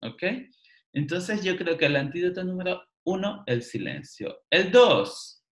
¿Ok? 0.00 0.22
Entonces 0.92 1.44
yo 1.44 1.56
creo 1.56 1.76
que 1.76 1.86
el 1.86 1.96
antídoto 1.96 2.42
número 2.44 2.82
uno, 3.04 3.42
el 3.46 3.62
silencio. 3.62 4.42
El 4.48 4.72
dos, 4.72 5.42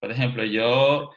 por 0.00 0.10
ejemplo, 0.10 0.44
yo, 0.44 1.10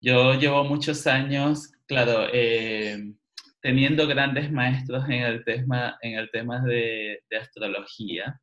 yo 0.00 0.34
llevo 0.34 0.64
muchos 0.64 1.06
años, 1.06 1.72
claro, 1.86 2.28
eh, 2.32 3.12
teniendo 3.60 4.06
grandes 4.06 4.50
maestros 4.50 5.04
en 5.08 5.22
el 5.22 5.44
tema, 5.44 5.98
en 6.02 6.18
el 6.18 6.30
tema 6.30 6.60
de, 6.62 7.20
astrología. 7.38 8.40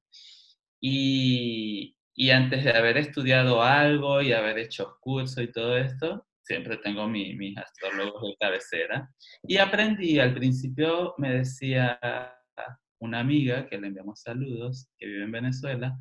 Y, 0.79 1.95
antes 2.31 2.63
de 2.63 2.71
haber 2.71 2.97
estudiado 2.97 3.61
algo 3.61 4.21
y 4.21 4.33
haber 4.33 4.57
hecho 4.57 4.97
curso 5.01 5.41
y 5.41 5.51
todo 5.51 5.77
esto, 5.77 6.25
siempre 6.43 6.77
tengo 6.77 7.07
mis 7.07 7.57
astrólogos 7.57 8.21
de 8.23 8.35
cabecera. 8.39 9.09
Y 9.43 9.57
aprendí, 9.57 10.19
al 10.19 10.33
principio 10.33 11.13
me 11.17 11.33
decía 11.33 11.99
una 12.99 13.19
amiga, 13.19 13.67
que 13.67 13.77
le 13.77 13.87
enviamos 13.87 14.21
saludos, 14.21 14.89
que 14.97 15.05
vive 15.05 15.23
en 15.23 15.31
Venezuela, 15.31 15.95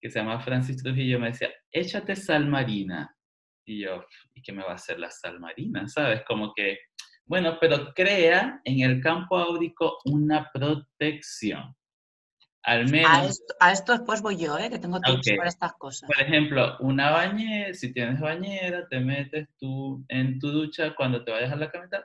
que 0.00 0.10
se 0.10 0.18
llama 0.18 0.40
Francis 0.40 0.82
Trujillo, 0.82 1.20
me 1.20 1.28
decía, 1.28 1.50
échate 1.70 2.16
sal 2.16 2.46
marina. 2.46 3.14
Y 3.64 3.82
yo, 3.82 4.04
¿y 4.34 4.42
qué 4.42 4.52
me 4.52 4.62
va 4.62 4.72
a 4.72 4.76
hacer 4.76 4.98
la 4.98 5.10
sal 5.10 5.40
marina? 5.40 5.88
¿Sabes? 5.88 6.22
Como 6.26 6.52
que 6.54 6.78
bueno, 7.26 7.58
pero 7.60 7.92
crea 7.92 8.60
en 8.64 8.80
el 8.80 9.00
campo 9.00 9.36
áurico 9.36 9.98
una 10.04 10.50
protección. 10.52 11.74
Al 12.62 12.88
menos. 12.90 13.40
A 13.60 13.72
esto, 13.72 13.92
después 13.92 14.22
voy 14.22 14.38
yo, 14.38 14.58
¿eh? 14.58 14.68
que 14.68 14.78
tengo 14.80 15.00
tips 15.00 15.36
para 15.36 15.48
estas 15.48 15.72
cosas. 15.74 16.08
Por 16.08 16.20
ejemplo, 16.20 16.76
una 16.80 17.10
bañera, 17.10 17.72
si 17.74 17.92
tienes 17.92 18.20
bañera, 18.20 18.88
te 18.88 18.98
metes 18.98 19.48
tú 19.58 20.04
en 20.08 20.40
tu 20.40 20.50
ducha 20.50 20.92
cuando 20.96 21.22
te 21.22 21.30
vayas 21.30 21.52
a 21.52 21.56
la 21.56 21.70
camita, 21.70 22.04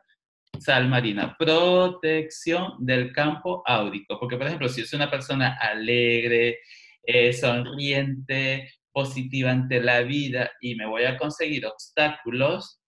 sal 0.60 0.88
marina, 0.88 1.36
protección 1.38 2.74
del 2.80 3.12
campo 3.12 3.64
áurico. 3.66 4.20
Porque, 4.20 4.38
por 4.38 4.46
ejemplo, 4.46 4.70
si 4.70 4.82
es 4.82 4.94
una 4.94 5.10
persona 5.10 5.58
alegre, 5.60 6.60
eh, 7.04 7.34
sonriente, 7.34 8.70
positiva 8.92 9.50
ante 9.50 9.82
la 9.82 10.02
vida 10.02 10.52
y 10.62 10.76
me 10.76 10.86
voy 10.86 11.06
a 11.06 11.18
conseguir 11.18 11.66
obstáculos, 11.66 12.80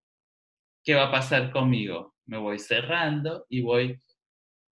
¿qué 0.83 0.93
va 0.93 1.05
a 1.05 1.11
pasar 1.11 1.51
conmigo? 1.51 2.12
Me 2.25 2.37
voy 2.37 2.59
cerrando 2.59 3.45
y 3.49 3.61
voy 3.61 3.99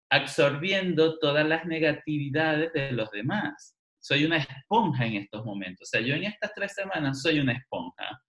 absorbiendo 0.10 1.20
todas 1.20 1.48
las 1.48 1.66
negatividades 1.66 2.74
de 2.74 2.92
los 2.92 3.10
demás. 3.12 3.76
Soy 4.00 4.26
una 4.26 4.38
esponja 4.38 5.06
en 5.06 5.16
estos 5.16 5.46
momentos. 5.46 5.88
O 5.88 5.90
sea, 5.90 6.02
yo 6.02 6.16
en 6.16 6.24
estas 6.24 6.54
tres 6.56 6.74
semanas 6.74 7.22
soy 7.22 7.40
una 7.40 7.54
esponja. 7.54 8.22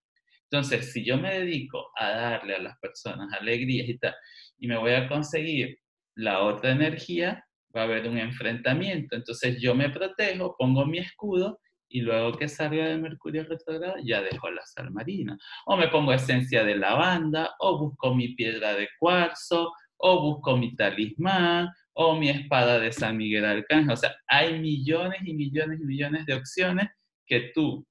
Entonces, 0.50 0.92
si 0.92 1.04
yo 1.04 1.16
me 1.16 1.38
dedico 1.38 1.90
a 1.96 2.10
darle 2.10 2.56
a 2.56 2.62
las 2.62 2.78
personas 2.80 3.32
alegrías 3.32 3.88
y 3.88 3.98
tal, 3.98 4.14
y 4.58 4.66
me 4.66 4.76
voy 4.76 4.92
a 4.92 5.08
conseguir 5.08 5.78
la 6.16 6.40
otra 6.42 6.72
energía, 6.72 7.44
va 7.74 7.82
a 7.82 7.84
haber 7.84 8.08
un 8.08 8.18
enfrentamiento. 8.18 9.16
Entonces, 9.16 9.60
yo 9.60 9.74
me 9.74 9.90
protejo, 9.90 10.56
pongo 10.58 10.84
mi 10.86 10.98
escudo 10.98 11.60
y 11.90 12.00
luego 12.02 12.32
que 12.38 12.48
salga 12.48 12.88
de 12.88 12.96
Mercurio 12.96 13.44
retrogrado 13.44 13.96
ya 14.02 14.22
dejo 14.22 14.50
la 14.50 14.64
sal 14.64 14.90
marina. 14.92 15.36
O 15.66 15.76
me 15.76 15.88
pongo 15.88 16.12
esencia 16.12 16.64
de 16.64 16.76
lavanda, 16.76 17.54
o 17.58 17.78
busco 17.78 18.14
mi 18.14 18.34
piedra 18.34 18.74
de 18.74 18.88
cuarzo, 18.98 19.72
o 19.96 20.22
busco 20.22 20.56
mi 20.56 20.74
talismán, 20.76 21.68
o 21.92 22.16
mi 22.16 22.30
espada 22.30 22.78
de 22.78 22.92
San 22.92 23.16
Miguel 23.16 23.44
Arcángel. 23.44 23.90
O 23.90 23.96
sea, 23.96 24.14
hay 24.28 24.58
millones 24.60 25.20
y 25.24 25.34
millones 25.34 25.80
y 25.82 25.84
millones 25.84 26.26
de 26.26 26.34
opciones 26.34 26.88
que 27.26 27.50
tú, 27.54 27.84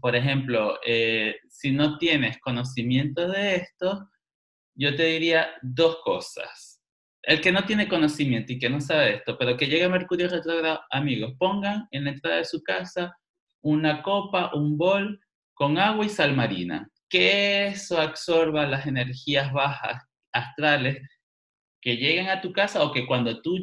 por 0.00 0.14
ejemplo, 0.14 0.78
eh, 0.86 1.36
si 1.48 1.72
no 1.72 1.98
tienes 1.98 2.38
conocimiento 2.38 3.28
de 3.28 3.56
esto, 3.56 4.08
yo 4.76 4.94
te 4.94 5.04
diría 5.04 5.48
dos 5.62 5.98
cosas. 6.04 6.75
El 7.26 7.40
que 7.40 7.50
no 7.50 7.64
tiene 7.64 7.88
conocimiento 7.88 8.52
y 8.52 8.58
que 8.60 8.70
no 8.70 8.80
sabe 8.80 9.16
esto, 9.16 9.36
pero 9.36 9.56
que 9.56 9.66
llegue 9.66 9.82
a 9.82 9.88
Mercurio 9.88 10.28
retrogrado, 10.28 10.80
amigos, 10.90 11.34
pongan 11.36 11.88
en 11.90 12.04
la 12.04 12.10
entrada 12.10 12.36
de 12.36 12.44
su 12.44 12.62
casa 12.62 13.18
una 13.62 14.00
copa, 14.00 14.54
un 14.54 14.78
bol 14.78 15.20
con 15.52 15.76
agua 15.76 16.06
y 16.06 16.08
sal 16.08 16.36
marina. 16.36 16.88
Que 17.08 17.66
eso 17.66 18.00
absorba 18.00 18.64
las 18.66 18.86
energías 18.86 19.52
bajas 19.52 20.04
astrales 20.32 20.98
que 21.80 21.96
lleguen 21.96 22.28
a 22.28 22.40
tu 22.40 22.52
casa 22.52 22.84
o 22.84 22.92
que 22.92 23.04
cuando 23.06 23.42
tú 23.42 23.58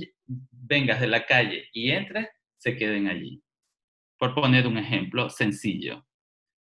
vengas 0.52 0.99
de 0.99 1.08
la 1.08 1.26
calle 1.26 1.69
y 1.71 1.91
entres, 1.91 2.28
se 2.58 2.76
queden 2.76 3.08
allí. 3.08 3.41
Por 4.19 4.36
poner 4.36 4.67
un 4.67 4.78
ejemplo 4.78 5.30
sencillo. 5.30 6.06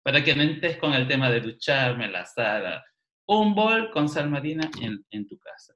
Para 0.03 0.23
que 0.23 0.35
no 0.35 0.43
entres 0.43 0.77
con 0.77 0.93
el 0.93 1.07
tema 1.07 1.31
de 1.31 1.41
ducharme, 1.41 2.11
la 2.11 2.27
sala. 2.27 2.83
Un 3.25 3.55
bol 3.55 3.89
con 3.89 4.07
sal 4.07 4.29
marina 4.29 4.69
en 4.79 5.27
tu 5.27 5.39
casa. 5.39 5.73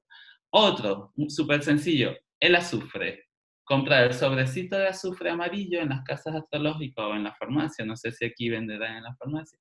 Otro, 0.50 1.12
súper 1.28 1.62
sencillo, 1.62 2.14
el 2.40 2.54
azufre. 2.54 3.24
Comprar 3.64 4.04
el 4.04 4.14
sobrecito 4.14 4.76
de 4.76 4.88
azufre 4.88 5.30
amarillo 5.30 5.80
en 5.80 5.88
las 5.88 6.02
casas 6.04 6.36
astrológicas 6.36 7.04
o 7.04 7.14
en 7.14 7.24
la 7.24 7.34
farmacia, 7.34 7.84
no 7.84 7.96
sé 7.96 8.12
si 8.12 8.24
aquí 8.24 8.48
venderán 8.48 8.98
en 8.98 9.02
la 9.02 9.16
farmacia, 9.16 9.58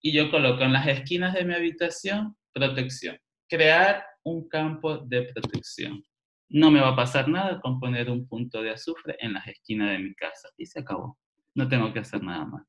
y 0.00 0.12
yo 0.12 0.30
coloco 0.30 0.62
en 0.62 0.72
las 0.72 0.86
esquinas 0.86 1.34
de 1.34 1.44
mi 1.44 1.54
habitación 1.54 2.36
protección. 2.52 3.18
Crear 3.48 4.04
un 4.24 4.48
campo 4.48 4.98
de 4.98 5.22
protección. 5.22 6.02
No 6.50 6.70
me 6.70 6.80
va 6.80 6.88
a 6.88 6.96
pasar 6.96 7.28
nada 7.28 7.60
con 7.60 7.78
poner 7.78 8.10
un 8.10 8.26
punto 8.26 8.62
de 8.62 8.70
azufre 8.70 9.16
en 9.20 9.34
las 9.34 9.46
esquinas 9.46 9.90
de 9.90 9.98
mi 9.98 10.14
casa 10.14 10.48
y 10.56 10.66
se 10.66 10.80
acabó. 10.80 11.18
No 11.54 11.68
tengo 11.68 11.92
que 11.92 12.00
hacer 12.00 12.22
nada 12.22 12.44
más. 12.44 12.66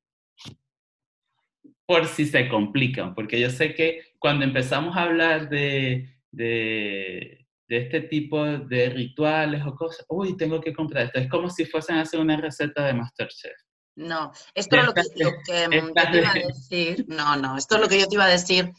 Por 1.86 2.06
si 2.06 2.26
se 2.26 2.48
complican, 2.50 3.16
porque 3.16 3.40
yo 3.40 3.50
sé 3.50 3.74
que 3.74 4.02
cuando 4.20 4.46
empezamos 4.46 4.96
a 4.96 5.04
hablar 5.04 5.50
de, 5.50 6.08
de 6.32 7.48
de 7.70 7.78
este 7.78 8.02
tipo 8.02 8.44
de 8.44 8.90
rituales 8.90 9.64
o 9.64 9.76
cosas, 9.76 10.04
uy, 10.10 10.36
tengo 10.36 10.60
que 10.60 10.74
comprar 10.74 11.06
esto. 11.06 11.20
Es 11.20 11.30
como 11.30 11.50
si 11.50 11.66
fuesen 11.66 11.98
a 11.98 12.02
hacer 12.02 12.20
una 12.20 12.36
receta 12.36 12.84
de 12.84 12.94
Masterchef. 12.94 13.56
No, 13.96 14.32
esto 14.56 14.76
es 14.78 14.86
lo 14.86 14.94
que, 14.94 15.04
yo 15.16 15.30
te 15.46 16.18
iba 16.18 16.32
a 16.32 16.34
decir. 16.34 17.06
No, 17.08 17.36
no, 17.36 17.58
esto 17.58 17.76
es 17.76 17.82
lo 17.82 17.88
que 17.88 18.00
yo 18.00 18.08
te 18.08 18.16
iba 18.16 18.26
a 18.26 18.30
decir, 18.30 18.74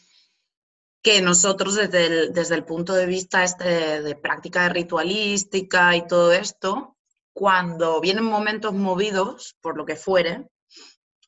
que 1.03 1.23
nosotros 1.23 1.77
desde 1.77 2.07
el, 2.07 2.33
desde 2.33 2.57
el 2.57 2.65
punto 2.65 2.95
de 2.95 3.07
vista 3.07 3.45
este 3.45 4.03
de, 4.03 4.17
práctica 4.17 4.65
de 4.65 4.71
ritualística 4.71 5.95
y 5.95 6.07
todo 6.07 6.33
esto, 6.33 6.97
cuando 7.33 8.01
vienen 8.01 8.25
momentos 8.25 8.73
movidos, 8.75 9.57
por 9.61 9.77
lo 9.77 9.87
que 9.87 9.95
fuere, 9.95 10.49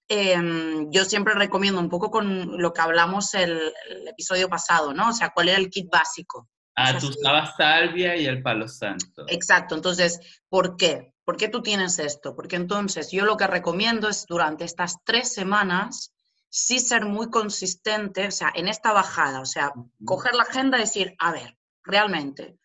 em, 0.09 0.91
yo 0.91 1.05
siempre 1.05 1.35
recomiendo 1.35 1.81
un 1.81 1.89
poco 1.89 2.11
con 2.11 2.61
lo 2.61 2.73
que 2.73 2.81
hablamos 2.81 3.35
el, 3.35 3.73
el, 3.89 4.09
episodio 4.09 4.49
pasado, 4.49 4.93
¿no? 4.93 5.11
O 5.11 5.13
sea, 5.13 5.31
cuál 5.31 5.51
era 5.51 5.59
el 5.59 5.71
kit 5.71 5.89
básico. 5.89 6.49
Ah, 6.75 6.99
tú 6.99 7.09
usabas 7.09 7.55
salvia 7.57 8.17
y 8.17 8.27
el 8.27 8.43
palo 8.43 8.67
santo. 8.67 9.25
Exacto, 9.29 9.75
entonces, 9.75 10.43
¿por 10.49 10.77
qué? 10.77 11.13
¿Por 11.25 11.37
qué 11.37 11.49
tú 11.49 11.63
tienes 11.63 11.99
esto? 11.99 12.35
Porque 12.35 12.57
entonces 12.57 13.11
yo 13.11 13.25
lo 13.25 13.37
que 13.37 13.47
recomiendo 13.47 14.09
es 14.09 14.27
durante 14.27 14.65
estas 14.65 14.97
tres 15.05 15.33
semanas 15.33 16.13
sí 16.49 16.81
ser 16.81 17.07
muy 17.07 17.31
consistente, 17.31 18.27
o 18.27 18.31
sea, 18.31 18.51
en 18.55 18.69
esta 18.69 18.93
bajada, 18.93 19.41
o 19.41 19.47
sea, 19.47 19.73
coger 20.05 20.35
la 20.35 20.43
agenda 20.43 20.79
y 20.79 20.83
decir, 20.83 21.15
a 21.19 21.33
ver, 21.33 21.57
realmente, 21.85 22.59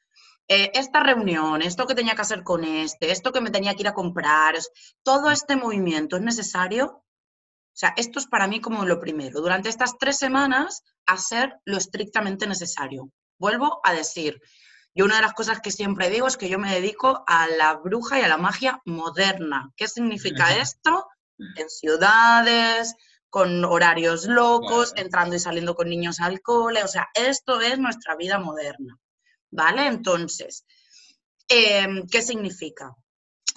eh, 0.50 0.72
esta 0.74 1.02
reunión, 1.02 1.62
esto 1.62 1.86
que 1.86 1.96
tenía 1.96 2.16
que 2.16 2.22
hacer 2.22 2.44
con 2.44 2.64
este, 2.64 3.12
esto 3.12 3.34
que 3.34 3.42
me 3.42 3.52
tenía 3.52 3.76
que 3.76 3.82
ir 3.82 3.88
a 3.90 3.94
comprar, 3.94 4.56
todo 5.04 5.30
este 5.30 5.58
movimiento 5.58 6.16
es 6.16 6.22
necesario. 6.22 6.86
O 6.88 7.80
sea, 7.80 7.94
esto 7.96 8.18
es 8.20 8.28
para 8.28 8.48
mí 8.48 8.60
como 8.60 8.86
lo 8.86 9.00
primero. 9.00 9.42
Durante 9.42 9.70
estas 9.70 9.98
tres 9.98 10.18
semanas, 10.18 10.84
hacer 11.06 11.60
lo 11.66 11.78
estrictamente 11.78 12.48
necesario. 12.48 13.12
Vuelvo 13.38 13.80
a 13.84 13.94
decir, 13.94 14.42
yo 14.94 15.06
una 15.06 15.18
de 15.18 15.22
las 15.22 15.34
cosas 15.34 15.62
que 15.62 15.72
siempre 15.72 16.10
digo 16.10 16.28
es 16.28 16.38
que 16.38 16.50
yo 16.50 16.58
me 16.58 16.74
dedico 16.74 17.24
a 17.28 17.48
la 17.48 17.76
bruja 17.76 18.20
y 18.20 18.24
a 18.24 18.28
la 18.28 18.38
magia 18.38 18.82
moderna. 18.86 19.72
¿Qué 19.76 19.88
significa 19.88 20.58
esto? 20.58 21.08
En 21.56 21.70
ciudades, 21.70 22.96
con 23.30 23.64
horarios 23.64 24.26
locos, 24.26 24.94
entrando 24.96 25.36
y 25.36 25.40
saliendo 25.40 25.76
con 25.76 25.90
niños 25.90 26.20
al 26.20 26.42
cole. 26.42 26.84
O 26.84 26.88
sea, 26.88 27.10
esto 27.14 27.62
es 27.62 27.78
nuestra 27.78 28.16
vida 28.16 28.40
moderna. 28.40 28.98
¿Vale? 29.52 29.86
Entonces, 29.86 30.66
em, 31.48 32.08
¿qué 32.08 32.22
significa? 32.22 32.96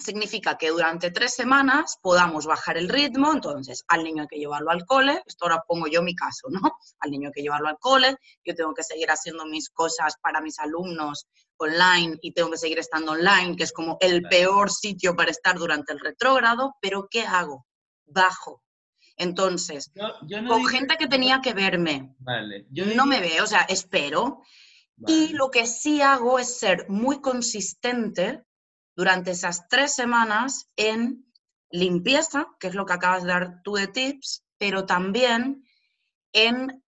Significa 0.01 0.57
que 0.57 0.69
durante 0.69 1.11
tres 1.11 1.33
semanas 1.33 1.97
podamos 2.01 2.45
bajar 2.45 2.77
el 2.77 2.89
ritmo, 2.89 3.31
entonces 3.31 3.83
al 3.87 4.03
niño 4.03 4.23
hay 4.23 4.27
que 4.27 4.39
llevarlo 4.39 4.71
al 4.71 4.85
cole, 4.85 5.21
esto 5.25 5.45
ahora 5.45 5.63
pongo 5.67 5.87
yo 5.87 6.01
mi 6.01 6.15
caso, 6.15 6.47
¿no? 6.49 6.59
Al 6.99 7.11
niño 7.11 7.27
hay 7.27 7.33
que 7.33 7.41
llevarlo 7.41 7.69
al 7.69 7.79
cole, 7.79 8.17
yo 8.45 8.55
tengo 8.55 8.73
que 8.73 8.83
seguir 8.83 9.09
haciendo 9.09 9.45
mis 9.45 9.69
cosas 9.69 10.15
para 10.21 10.41
mis 10.41 10.59
alumnos 10.59 11.27
online 11.57 12.17
y 12.21 12.33
tengo 12.33 12.51
que 12.51 12.57
seguir 12.57 12.79
estando 12.79 13.13
online, 13.13 13.55
que 13.55 13.63
es 13.63 13.71
como 13.71 13.97
el 14.01 14.23
peor 14.23 14.71
sitio 14.71 15.15
para 15.15 15.31
estar 15.31 15.57
durante 15.57 15.93
el 15.93 15.99
retrógrado, 15.99 16.75
pero 16.81 17.07
¿qué 17.09 17.21
hago? 17.21 17.65
Bajo. 18.05 18.63
Entonces, 19.17 19.91
con 20.47 20.65
gente 20.65 20.97
que 20.97 21.07
tenía 21.07 21.41
que 21.41 21.53
verme, 21.53 22.15
yo 22.71 22.85
no 22.95 23.05
me 23.05 23.19
veo, 23.19 23.43
o 23.43 23.47
sea, 23.47 23.61
espero. 23.61 24.41
Y 25.07 25.29
lo 25.33 25.49
que 25.49 25.65
sí 25.65 26.01
hago 26.01 26.37
es 26.39 26.59
ser 26.59 26.87
muy 26.89 27.21
consistente 27.21 28.43
durante 28.95 29.31
esas 29.31 29.67
tres 29.67 29.93
semanas 29.93 30.69
en 30.75 31.25
limpieza, 31.69 32.47
que 32.59 32.67
es 32.67 32.75
lo 32.75 32.85
que 32.85 32.93
acabas 32.93 33.23
de 33.23 33.29
dar 33.29 33.61
tú 33.63 33.75
de 33.75 33.87
tips, 33.87 34.43
pero 34.57 34.85
también 34.85 35.63
en 36.33 36.83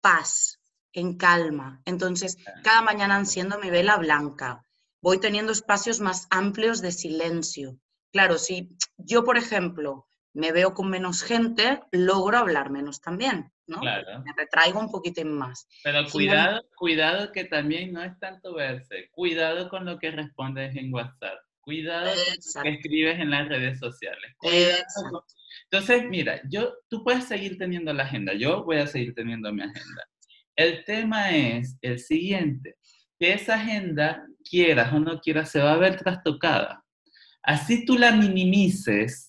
paz, 0.00 0.60
en 0.92 1.16
calma. 1.16 1.82
Entonces, 1.84 2.36
cada 2.62 2.82
mañana 2.82 3.18
enciendo 3.18 3.58
mi 3.58 3.70
vela 3.70 3.96
blanca, 3.96 4.64
voy 5.02 5.18
teniendo 5.18 5.52
espacios 5.52 6.00
más 6.00 6.26
amplios 6.30 6.80
de 6.80 6.92
silencio. 6.92 7.78
Claro, 8.12 8.38
si 8.38 8.76
yo, 8.96 9.24
por 9.24 9.36
ejemplo, 9.36 10.06
me 10.32 10.52
veo 10.52 10.74
con 10.74 10.88
menos 10.88 11.22
gente, 11.22 11.80
logro 11.92 12.38
hablar 12.38 12.70
menos 12.70 13.00
también, 13.00 13.52
¿no? 13.66 13.80
Claro. 13.80 14.22
Me 14.24 14.32
retraigo 14.36 14.80
un 14.80 14.90
poquitín 14.90 15.32
más. 15.32 15.68
Pero 15.82 16.06
cuidado, 16.10 16.62
cuidado 16.76 17.32
que 17.32 17.44
también 17.44 17.92
no 17.92 18.02
es 18.02 18.18
tanto 18.18 18.54
verse. 18.54 19.08
Cuidado 19.12 19.68
con 19.68 19.84
lo 19.84 19.98
que 19.98 20.10
respondes 20.10 20.76
en 20.76 20.92
WhatsApp. 20.92 21.38
Cuidado 21.60 22.10
con 22.10 22.62
lo 22.62 22.62
que 22.62 22.76
escribes 22.76 23.18
en 23.18 23.30
las 23.30 23.48
redes 23.48 23.78
sociales. 23.78 24.36
Entonces, 25.70 26.04
mira, 26.08 26.40
yo, 26.48 26.74
tú 26.88 27.02
puedes 27.02 27.24
seguir 27.24 27.58
teniendo 27.58 27.92
la 27.92 28.04
agenda. 28.04 28.34
Yo 28.34 28.64
voy 28.64 28.76
a 28.76 28.86
seguir 28.86 29.14
teniendo 29.14 29.52
mi 29.52 29.62
agenda. 29.62 30.08
El 30.54 30.84
tema 30.84 31.36
es 31.36 31.76
el 31.82 31.98
siguiente, 31.98 32.76
que 33.18 33.32
esa 33.32 33.56
agenda, 33.56 34.26
quieras 34.48 34.92
o 34.92 35.00
no 35.00 35.20
quieras, 35.20 35.50
se 35.50 35.60
va 35.60 35.72
a 35.72 35.78
ver 35.78 35.96
trastocada. 35.96 36.82
Así 37.42 37.84
tú 37.84 37.98
la 37.98 38.12
minimices, 38.12 39.25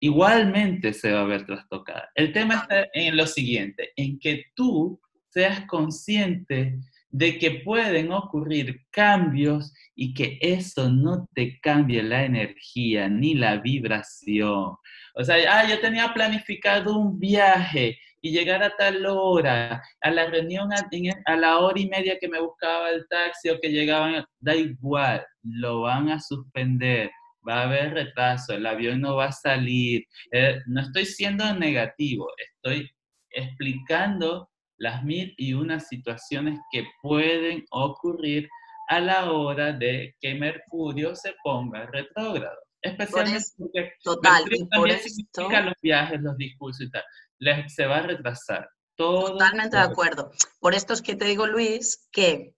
igualmente 0.00 0.92
se 0.92 1.12
va 1.12 1.20
a 1.20 1.24
ver 1.24 1.46
trastocada. 1.46 2.10
El 2.14 2.32
tema 2.32 2.56
está 2.56 2.88
en 2.94 3.16
lo 3.16 3.26
siguiente, 3.26 3.92
en 3.96 4.18
que 4.18 4.46
tú 4.54 5.00
seas 5.28 5.66
consciente 5.66 6.80
de 7.10 7.38
que 7.38 7.62
pueden 7.64 8.12
ocurrir 8.12 8.82
cambios 8.90 9.72
y 9.94 10.14
que 10.14 10.38
eso 10.40 10.88
no 10.88 11.28
te 11.34 11.60
cambie 11.60 12.02
la 12.02 12.24
energía 12.24 13.08
ni 13.08 13.34
la 13.34 13.56
vibración. 13.58 14.76
O 15.14 15.24
sea, 15.24 15.36
ah, 15.48 15.68
yo 15.68 15.80
tenía 15.80 16.12
planificado 16.14 16.96
un 16.96 17.18
viaje 17.18 17.98
y 18.22 18.32
llegar 18.32 18.62
a 18.62 18.76
tal 18.76 19.04
hora, 19.06 19.82
a 20.00 20.10
la 20.10 20.26
reunión 20.26 20.72
a, 20.72 20.88
a, 21.26 21.36
la 21.36 21.58
hora 21.58 21.80
y 21.80 21.88
media 21.88 22.18
que 22.20 22.28
me 22.28 22.40
buscaba 22.40 22.90
el 22.90 23.06
taxi 23.08 23.48
o 23.48 23.58
que 23.60 23.70
llegaban, 23.70 24.24
da 24.38 24.54
igual, 24.54 25.24
lo 25.42 25.82
van 25.82 26.10
a 26.10 26.20
suspender 26.20 27.10
va 27.48 27.60
a 27.60 27.64
haber 27.64 27.94
retraso, 27.94 28.52
el 28.52 28.66
avión 28.66 29.00
no 29.00 29.16
va 29.16 29.26
a 29.26 29.32
salir. 29.32 30.04
Eh, 30.32 30.60
no 30.66 30.80
estoy 30.80 31.06
siendo 31.06 31.54
negativo, 31.54 32.28
estoy 32.36 32.90
explicando 33.30 34.50
las 34.76 35.04
mil 35.04 35.34
y 35.36 35.52
unas 35.52 35.88
situaciones 35.88 36.58
que 36.72 36.84
pueden 37.02 37.64
ocurrir 37.70 38.48
a 38.88 38.98
la 38.98 39.30
hora 39.30 39.72
de 39.72 40.16
que 40.20 40.34
Mercurio 40.34 41.14
se 41.14 41.34
ponga 41.44 41.86
retrógrado. 41.86 42.58
Especialmente 42.82 43.44
porque 43.58 43.92
total, 44.02 44.44
también 44.70 44.98
significa 44.98 45.60
los 45.60 45.74
viajes, 45.82 46.20
los 46.20 46.36
discursos 46.36 46.86
y 46.86 46.90
tal. 46.90 47.04
Les, 47.38 47.74
se 47.74 47.86
va 47.86 47.98
a 47.98 48.02
retrasar. 48.02 48.68
Todo 48.96 49.32
Totalmente 49.32 49.76
de 49.76 49.82
acuerdo. 49.82 50.30
Por 50.58 50.74
esto 50.74 50.94
es 50.94 51.02
que 51.02 51.14
te 51.14 51.26
digo, 51.26 51.46
Luis, 51.46 52.08
que 52.10 52.54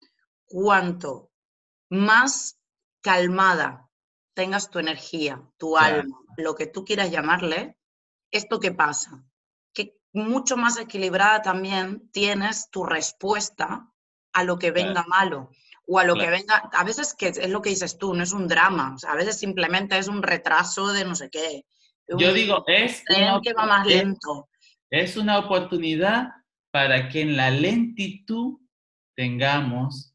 cuanto 0.47 1.31
más 1.90 2.59
calmada 3.03 3.88
tengas 4.35 4.71
tu 4.71 4.79
energía, 4.79 5.42
tu 5.59 5.77
alma, 5.77 6.18
lo 6.37 6.55
que 6.55 6.66
tú 6.66 6.85
quieras 6.85 7.11
llamarle, 7.11 7.77
¿esto 8.31 8.61
qué 8.61 8.73
pasa? 8.73 9.25
Que 9.73 9.99
mucho 10.12 10.57
más 10.57 10.79
equilibrada 10.79 11.42
también 11.42 12.11
tienes 12.11 12.71
tu 12.71 12.85
respuesta 12.85 13.92
a 14.33 14.45
lo 14.45 14.59
que 14.59 14.71
venga 14.71 15.05
malo 15.09 15.51
o 15.87 15.99
a 15.99 16.05
lo 16.05 16.14
que 16.14 16.31
venga, 16.31 16.71
a 16.73 16.85
veces 16.85 17.14
que 17.14 17.29
es 17.29 17.51
lo 17.51 17.61
que 17.61 17.71
dices 17.71 17.99
tú, 17.99 18.14
no 18.14 18.23
es 18.23 18.33
un 18.33 18.49
drama, 18.49 18.97
a 19.07 19.14
veces 19.14 19.38
simplemente 19.38 19.99
es 19.99 20.09
un 20.09 20.23
retraso 20.23 20.92
de 20.92 21.05
no 21.05 21.14
sé 21.14 21.29
qué. 21.31 21.64
Yo 22.09 22.33
digo, 22.33 22.64
es 22.66 23.03
una, 23.09 23.40
que 23.42 23.53
va 23.53 23.66
más 23.66 23.87
lento. 23.87 24.49
es 24.90 25.16
una 25.16 25.38
oportunidad 25.38 26.29
para 26.71 27.09
que 27.09 27.21
en 27.23 27.37
la 27.37 27.51
lentitud 27.51 28.59
tengamos 29.14 30.14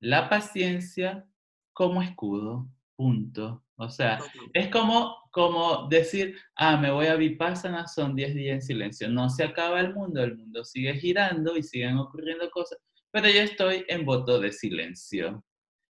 la 0.00 0.28
paciencia 0.28 1.26
como 1.72 2.02
escudo. 2.02 2.68
Punto. 2.96 3.62
O 3.76 3.90
sea, 3.90 4.18
es 4.54 4.68
como, 4.68 5.16
como 5.30 5.86
decir, 5.88 6.36
ah, 6.56 6.78
me 6.78 6.90
voy 6.90 7.06
a 7.06 7.16
Vipassana, 7.16 7.86
son 7.86 8.16
10 8.16 8.34
días 8.34 8.54
en 8.54 8.62
silencio. 8.62 9.08
No 9.10 9.28
se 9.28 9.44
acaba 9.44 9.80
el 9.80 9.92
mundo, 9.94 10.22
el 10.22 10.36
mundo 10.36 10.64
sigue 10.64 10.94
girando 10.94 11.56
y 11.56 11.62
siguen 11.62 11.98
ocurriendo 11.98 12.50
cosas, 12.50 12.78
pero 13.10 13.28
yo 13.28 13.40
estoy 13.42 13.84
en 13.88 14.06
voto 14.06 14.40
de 14.40 14.50
silencio. 14.50 15.44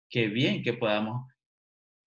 Qué 0.10 0.28
bien 0.28 0.64
que 0.64 0.74
podamos 0.74 1.28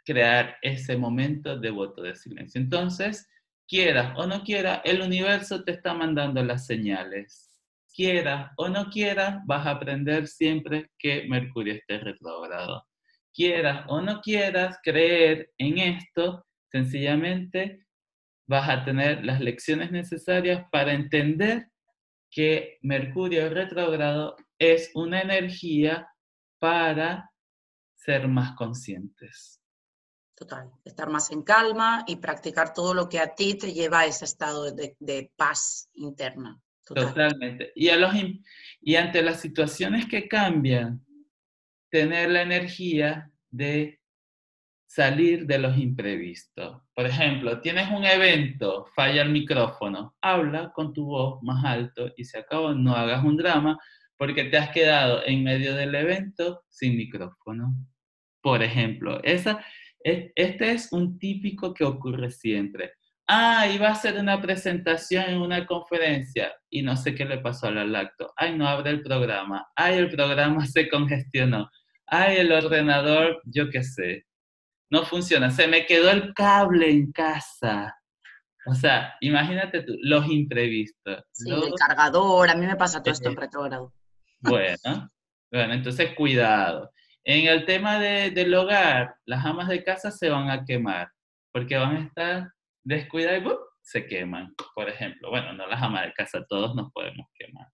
crear 0.05 0.57
ese 0.63 0.97
momento 0.97 1.57
de 1.57 1.71
voto 1.71 2.03
de 2.03 2.17
silencio. 2.17 2.61
Entonces, 2.61 3.29
quieras 3.69 4.13
o 4.17 4.27
no 4.27 4.43
quieras, 4.43 4.81
el 4.85 5.03
universo 5.03 5.63
te 5.63 5.73
está 5.73 5.95
mandando 5.95 6.43
las 6.43 6.67
señales. 6.67 7.49
Quieras 7.95 8.51
o 8.57 8.69
no 8.69 8.91
quieras, 8.91 9.41
vas 9.47 9.67
a 9.67 9.73
aprender 9.73 10.27
siempre 10.27 10.91
que 10.99 11.27
Mercurio 11.29 11.75
esté 11.75 11.99
retrogrado 11.99 12.90
quieras 13.35 13.85
o 13.89 14.01
no 14.01 14.21
quieras 14.21 14.79
creer 14.83 15.51
en 15.59 15.79
esto, 15.79 16.47
sencillamente 16.71 17.87
vas 18.47 18.69
a 18.69 18.85
tener 18.85 19.25
las 19.25 19.41
lecciones 19.41 19.93
necesarias 19.93 20.67
para 20.73 20.93
entender 20.93 21.69
que 22.31 22.79
Mercurio 22.83 23.49
retrógrado 23.49 24.37
es 24.59 24.91
una 24.95 25.21
energía 25.21 26.09
para 26.59 27.31
ser 27.95 28.29
más 28.29 28.57
conscientes. 28.57 29.61
Total, 30.35 30.71
estar 30.85 31.11
más 31.11 31.31
en 31.31 31.43
calma 31.43 32.05
y 32.07 32.17
practicar 32.17 32.73
todo 32.73 32.95
lo 32.95 33.09
que 33.09 33.21
a 33.21 33.35
ti 33.35 33.57
te 33.57 33.73
lleva 33.73 34.01
a 34.01 34.07
ese 34.07 34.25
estado 34.25 34.73
de, 34.73 35.33
paz 35.37 35.91
interna. 35.95 36.61
Totalmente. 36.85 37.73
Y, 37.75 37.91
a 37.91 37.97
los, 37.97 38.13
y 38.81 38.97
ante 38.97 39.23
las 39.23 39.41
situaciones 39.41 40.07
que 40.07 40.27
cambian, 40.27 41.05
tener 41.91 42.31
la 42.31 42.43
energía 42.43 43.31
de 43.51 44.01
salir 44.87 45.47
de 45.47 45.59
los 45.59 45.79
imprevistos. 45.79 46.83
Por 46.95 47.07
ejemplo, 47.07 47.61
tienes 47.61 47.89
un 47.91 48.05
evento, 48.05 48.87
falla 48.95 49.23
el 49.23 49.31
micrófono, 49.31 50.17
habla 50.21 50.73
con 50.73 50.93
tu 50.93 51.07
voz 51.07 51.41
más 51.43 51.65
alto 51.65 52.11
y 52.17 52.25
se 52.25 52.39
acabó, 52.39 52.75
no 52.75 52.97
hagas 52.97 53.25
un 53.25 53.37
drama 53.37 53.79
porque 54.17 54.45
te 54.45 54.59
has 54.59 54.71
quedado 54.71 55.25
en 55.25 55.45
medio 55.45 55.75
del 55.75 55.95
evento 55.95 56.65
sin 56.69 56.97
micrófono. 56.97 57.75
Por 58.43 58.63
ejemplo, 58.63 59.21
esa, 59.23 59.65
Este 60.03 60.73
es 60.73 60.93
un 60.93 61.19
típico 61.19 61.73
que 61.73 61.85
ocurre 61.85 62.31
siempre. 62.31 62.95
Ah, 63.29 63.69
iba 63.73 63.87
a 63.87 63.93
hacer 63.93 64.19
una 64.19 64.43
presentación 64.43 65.25
en 65.29 65.41
una 65.41 65.65
conferencia 65.65 66.53
y 66.69 66.83
no 66.83 66.97
sé 66.97 67.15
qué 67.15 67.25
le 67.25 67.39
pasó 67.39 67.69
al 67.69 67.93
lacto. 67.93 68.33
Ay, 68.37 68.59
no 68.59 68.67
abre 68.67 68.91
el 68.91 69.03
programa. 69.03 69.69
Ay, 69.77 69.99
el 69.99 70.11
programa 70.11 70.67
se 70.67 70.89
congestionó. 70.89 71.71
Ay, 72.13 72.39
el 72.39 72.51
ordenador, 72.51 73.41
yo 73.45 73.71
qué 73.71 73.85
sé. 73.85 74.27
No 74.91 75.05
funciona. 75.05 75.51
Se 75.51 75.69
me 75.69 75.87
quedó 75.87 76.11
el 76.11 76.35
cable 76.35 76.91
en 76.91 77.13
casa. 77.13 77.97
O 78.67 78.75
sea, 78.75 79.15
imagínate 79.21 79.83
tú, 79.83 79.95
los 80.03 80.27
imprevistos. 80.27 81.23
Sí, 81.31 81.51
el 81.51 81.73
cargador, 81.75 82.51
a 82.51 82.57
mí 82.57 82.67
me 82.67 82.75
pasa 82.75 83.01
todo 83.01 83.13
esto 83.13 83.29
en 83.29 83.37
retrogrado. 83.37 83.95
Bueno, 84.41 85.09
bueno, 85.53 85.73
entonces 85.73 86.15
cuidado. 86.17 86.91
En 87.23 87.47
el 87.47 87.65
tema 87.65 88.01
del 88.01 88.55
hogar, 88.55 89.15
las 89.25 89.45
amas 89.45 89.69
de 89.69 89.85
casa 89.85 90.11
se 90.11 90.29
van 90.29 90.51
a 90.51 90.65
quemar 90.65 91.09
porque 91.53 91.77
van 91.77 91.97
a 91.97 92.01
estar 92.01 92.53
descuidadas 92.83 93.43
y 93.43 93.49
se 93.83 94.07
queman, 94.07 94.53
por 94.75 94.89
ejemplo. 94.89 95.31
Bueno, 95.31 95.53
no 95.53 95.67
las 95.69 95.81
amas 95.81 96.07
de 96.07 96.13
casa, 96.13 96.45
todos 96.49 96.75
nos 96.75 96.91
podemos 96.93 97.29
quemar. 97.35 97.69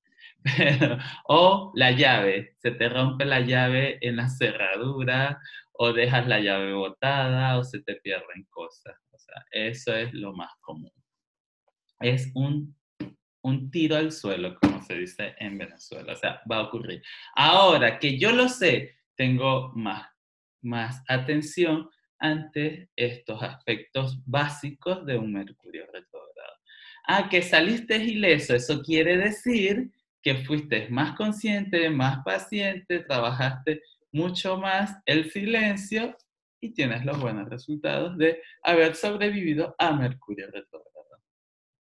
O 1.28 1.72
la 1.74 1.92
llave, 1.92 2.54
se 2.58 2.70
te 2.72 2.88
rompe 2.88 3.24
la 3.24 3.40
llave 3.40 3.98
en 4.00 4.16
la 4.16 4.28
cerradura 4.28 5.40
o 5.72 5.92
dejas 5.92 6.26
la 6.26 6.40
llave 6.40 6.72
botada 6.72 7.58
o 7.58 7.64
se 7.64 7.80
te 7.80 7.96
pierden 7.96 8.46
cosas. 8.50 8.96
O 9.12 9.18
sea, 9.18 9.44
eso 9.50 9.94
es 9.94 10.12
lo 10.14 10.32
más 10.32 10.50
común. 10.60 10.92
Es 12.00 12.30
un, 12.34 12.76
un 13.42 13.70
tiro 13.70 13.96
al 13.96 14.12
suelo, 14.12 14.58
como 14.60 14.82
se 14.82 14.98
dice 14.98 15.34
en 15.38 15.58
Venezuela. 15.58 16.12
O 16.12 16.16
sea, 16.16 16.40
va 16.50 16.56
a 16.56 16.62
ocurrir. 16.62 17.02
Ahora 17.34 17.98
que 17.98 18.18
yo 18.18 18.32
lo 18.32 18.48
sé, 18.48 18.96
tengo 19.16 19.72
más, 19.74 20.08
más 20.62 21.02
atención 21.08 21.88
ante 22.18 22.90
estos 22.96 23.42
aspectos 23.42 24.22
básicos 24.24 25.04
de 25.04 25.18
un 25.18 25.32
Mercurio 25.32 25.86
retrógrado. 25.86 26.54
Ah, 27.06 27.28
que 27.28 27.42
saliste 27.42 27.96
ileso, 27.96 28.54
eso 28.54 28.82
quiere 28.82 29.16
decir 29.16 29.92
que 30.26 30.34
fuiste 30.44 30.88
más 30.88 31.16
consciente, 31.16 31.88
más 31.88 32.24
paciente, 32.24 32.98
trabajaste 32.98 33.80
mucho 34.10 34.58
más 34.58 35.00
el 35.06 35.30
silencio 35.30 36.16
y 36.60 36.74
tienes 36.74 37.04
los 37.04 37.20
buenos 37.20 37.48
resultados 37.48 38.18
de 38.18 38.42
haber 38.64 38.96
sobrevivido 38.96 39.76
a 39.78 39.92
Mercurio 39.92 40.50
retrógrado. 40.50 41.22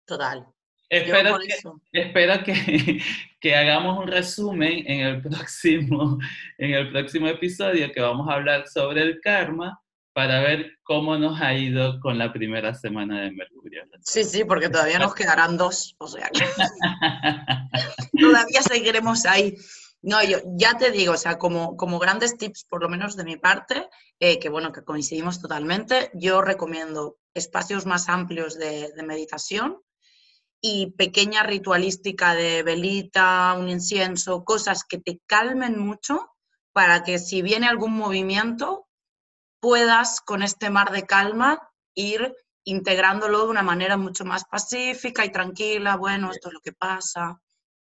Total. 0.05 0.45
Espero, 0.89 1.39
que, 1.39 2.01
espero 2.01 2.43
que, 2.43 3.01
que, 3.39 3.55
hagamos 3.55 3.99
un 3.99 4.07
resumen 4.09 4.83
en 4.87 4.99
el, 4.99 5.21
próximo, 5.21 6.19
en 6.57 6.71
el 6.73 6.91
próximo 6.91 7.29
episodio 7.29 7.93
que 7.93 8.01
vamos 8.01 8.27
a 8.27 8.33
hablar 8.33 8.67
sobre 8.67 9.03
el 9.03 9.21
karma 9.21 9.81
para 10.13 10.41
ver 10.41 10.77
cómo 10.83 11.17
nos 11.17 11.41
ha 11.41 11.53
ido 11.53 11.99
con 11.99 12.17
la 12.17 12.31
primera 12.31 12.73
semana 12.73 13.21
de 13.21 13.31
Mercurio. 13.31 13.83
Sí, 14.01 14.23
sí, 14.23 14.45
porque 14.45 14.69
todavía 14.69 14.99
nos 14.99 15.15
quedarán 15.15 15.57
dos, 15.57 15.95
o 15.97 16.07
sea 16.07 16.29
que 16.29 16.45
todavía 18.19 18.61
seguiremos 18.61 19.25
ahí. 19.25 19.55
No, 20.01 20.21
yo 20.23 20.39
ya 20.57 20.77
te 20.77 20.91
digo, 20.91 21.13
o 21.13 21.17
sea, 21.17 21.37
como, 21.37 21.77
como 21.77 21.97
grandes 21.97 22.37
tips, 22.37 22.65
por 22.65 22.83
lo 22.83 22.89
menos 22.89 23.15
de 23.15 23.23
mi 23.23 23.37
parte, 23.37 23.89
eh, 24.19 24.37
que 24.37 24.49
bueno, 24.49 24.71
que 24.71 24.83
coincidimos 24.83 25.41
totalmente, 25.41 26.11
yo 26.13 26.41
recomiendo 26.41 27.17
espacios 27.33 27.85
más 27.85 28.09
amplios 28.09 28.57
de, 28.57 28.91
de 28.91 29.03
meditación, 29.03 29.79
y 30.65 30.91
pequeña 30.91 31.43
ritualística 31.43 32.35
de 32.35 32.63
velita, 32.63 33.53
un 33.59 33.67
incienso, 33.67 34.45
cosas 34.45 34.85
que 34.85 34.97
te 34.97 35.19
calmen 35.25 35.77
mucho 35.77 36.29
para 36.71 37.03
que 37.03 37.19
si 37.19 37.41
viene 37.41 37.67
algún 37.67 37.91
movimiento 37.91 38.87
puedas 39.63 40.19
con 40.19 40.43
este 40.43 40.69
mar 40.69 40.91
de 40.91 41.03
calma 41.03 41.57
ir 41.95 42.35
integrándolo 42.65 43.45
de 43.45 43.49
una 43.49 43.63
manera 43.63 43.95
mucho 43.95 44.25
más 44.25 44.43
pacífica 44.43 45.23
y 45.23 45.31
tranquila, 45.31 45.95
bueno, 45.95 46.31
esto 46.31 46.49
es 46.49 46.55
lo 46.55 46.59
que 46.59 46.73
pasa, 46.73 47.39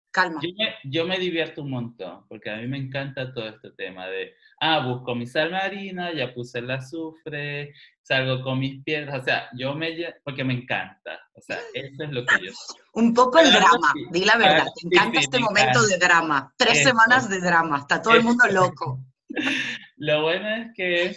calma. 0.09 0.39
Yo 0.85 1.05
me, 1.05 1.19
divierto 1.19 1.63
un 1.63 1.71
montón, 1.71 2.25
porque 2.29 2.49
a 2.49 2.55
mí 2.55 2.67
me 2.67 2.77
encanta 2.77 3.33
todo 3.33 3.49
este 3.49 3.71
tema 3.71 4.07
de, 4.07 4.35
ah, 4.61 4.88
busco 4.88 5.15
mi 5.15 5.27
sal 5.27 5.51
marina, 5.51 6.13
ya 6.13 6.33
puse 6.33 6.59
el 6.59 6.71
azufre, 6.71 7.73
salgo 8.01 8.41
con 8.41 8.57
mis 8.57 8.81
piedras, 8.81 9.21
o 9.21 9.25
sea, 9.25 9.49
yo 9.57 9.75
me, 9.75 9.93
porque 10.23 10.45
me 10.45 10.53
encanta, 10.53 11.19
o 11.33 11.41
sea, 11.41 11.59
eso 11.73 12.03
es 12.05 12.09
lo 12.09 12.25
que 12.25 12.45
yo 12.45 12.53
Un 12.93 13.13
poco 13.13 13.39
el 13.39 13.51
drama, 13.51 13.91
di 14.11 14.23
la 14.23 14.38
verdad, 14.38 14.67
te 14.81 14.88
encanta 14.88 15.19
este 15.19 15.39
momento 15.39 15.85
de 15.85 15.97
drama, 15.97 16.53
tres 16.55 16.83
semanas 16.83 17.29
de 17.29 17.41
drama, 17.41 17.79
está 17.79 18.01
todo 18.01 18.15
el 18.15 18.23
mundo 18.23 18.45
loco. 18.49 19.01
Lo 19.97 20.21
bueno 20.21 20.47
es 20.47 20.67
que 20.75 21.15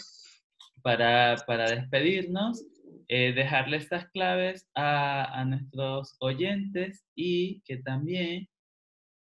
para, 0.82 1.36
para 1.46 1.70
despedirnos, 1.70 2.64
eh, 3.08 3.32
dejarle 3.32 3.78
estas 3.78 4.08
claves 4.10 4.68
a, 4.74 5.40
a 5.40 5.44
nuestros 5.44 6.16
oyentes 6.20 7.06
y 7.14 7.62
que 7.62 7.78
también 7.78 8.48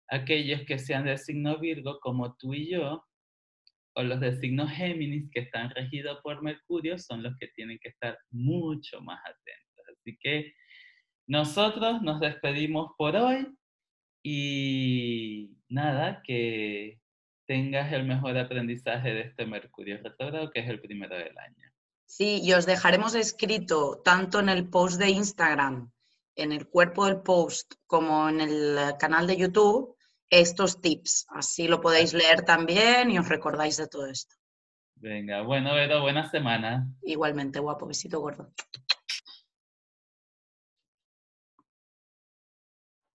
aquellos 0.09 0.61
que 0.67 0.77
sean 0.77 1.05
de 1.05 1.17
signo 1.17 1.57
Virgo 1.57 1.99
como 2.01 2.35
tú 2.35 2.53
y 2.53 2.69
yo, 2.69 3.03
o 3.95 4.03
los 4.03 4.19
de 4.19 4.39
signo 4.39 4.67
Géminis 4.67 5.29
que 5.31 5.41
están 5.41 5.69
regidos 5.71 6.19
por 6.23 6.41
Mercurio 6.41 6.97
son 6.97 7.23
los 7.23 7.35
que 7.37 7.47
tienen 7.55 7.79
que 7.81 7.89
estar 7.89 8.17
mucho 8.29 9.01
más 9.01 9.19
atentos. 9.19 9.85
Así 9.99 10.17
que 10.21 10.53
nosotros 11.27 12.01
nos 12.01 12.19
despedimos 12.19 12.91
por 12.97 13.15
hoy 13.15 13.47
y 14.23 15.57
nada, 15.69 16.21
que 16.23 17.00
tengas 17.51 17.91
el 17.91 18.05
mejor 18.05 18.37
aprendizaje 18.37 19.13
de 19.13 19.21
este 19.23 19.45
Mercurio 19.45 19.97
retrógrado, 20.01 20.49
que 20.51 20.61
es 20.61 20.69
el 20.69 20.79
primero 20.79 21.17
del 21.17 21.37
año. 21.37 21.69
Sí, 22.05 22.39
y 22.41 22.53
os 22.53 22.65
dejaremos 22.65 23.13
escrito 23.13 24.01
tanto 24.05 24.39
en 24.39 24.47
el 24.47 24.69
post 24.69 24.97
de 24.97 25.09
Instagram, 25.09 25.91
en 26.37 26.53
el 26.53 26.69
cuerpo 26.69 27.07
del 27.07 27.19
post, 27.19 27.73
como 27.87 28.29
en 28.29 28.39
el 28.39 28.77
canal 28.97 29.27
de 29.27 29.35
YouTube, 29.35 29.97
estos 30.29 30.79
tips. 30.79 31.27
Así 31.31 31.67
lo 31.67 31.81
podéis 31.81 32.13
leer 32.13 32.43
también 32.43 33.11
y 33.11 33.19
os 33.19 33.27
recordáis 33.27 33.75
de 33.75 33.87
todo 33.87 34.05
esto. 34.05 34.33
Venga, 34.95 35.41
bueno, 35.41 35.73
Vero, 35.73 35.99
buena 35.99 36.31
semana. 36.31 36.87
Igualmente, 37.01 37.59
guapo, 37.59 37.85
besito 37.85 38.21
gordo. 38.21 38.53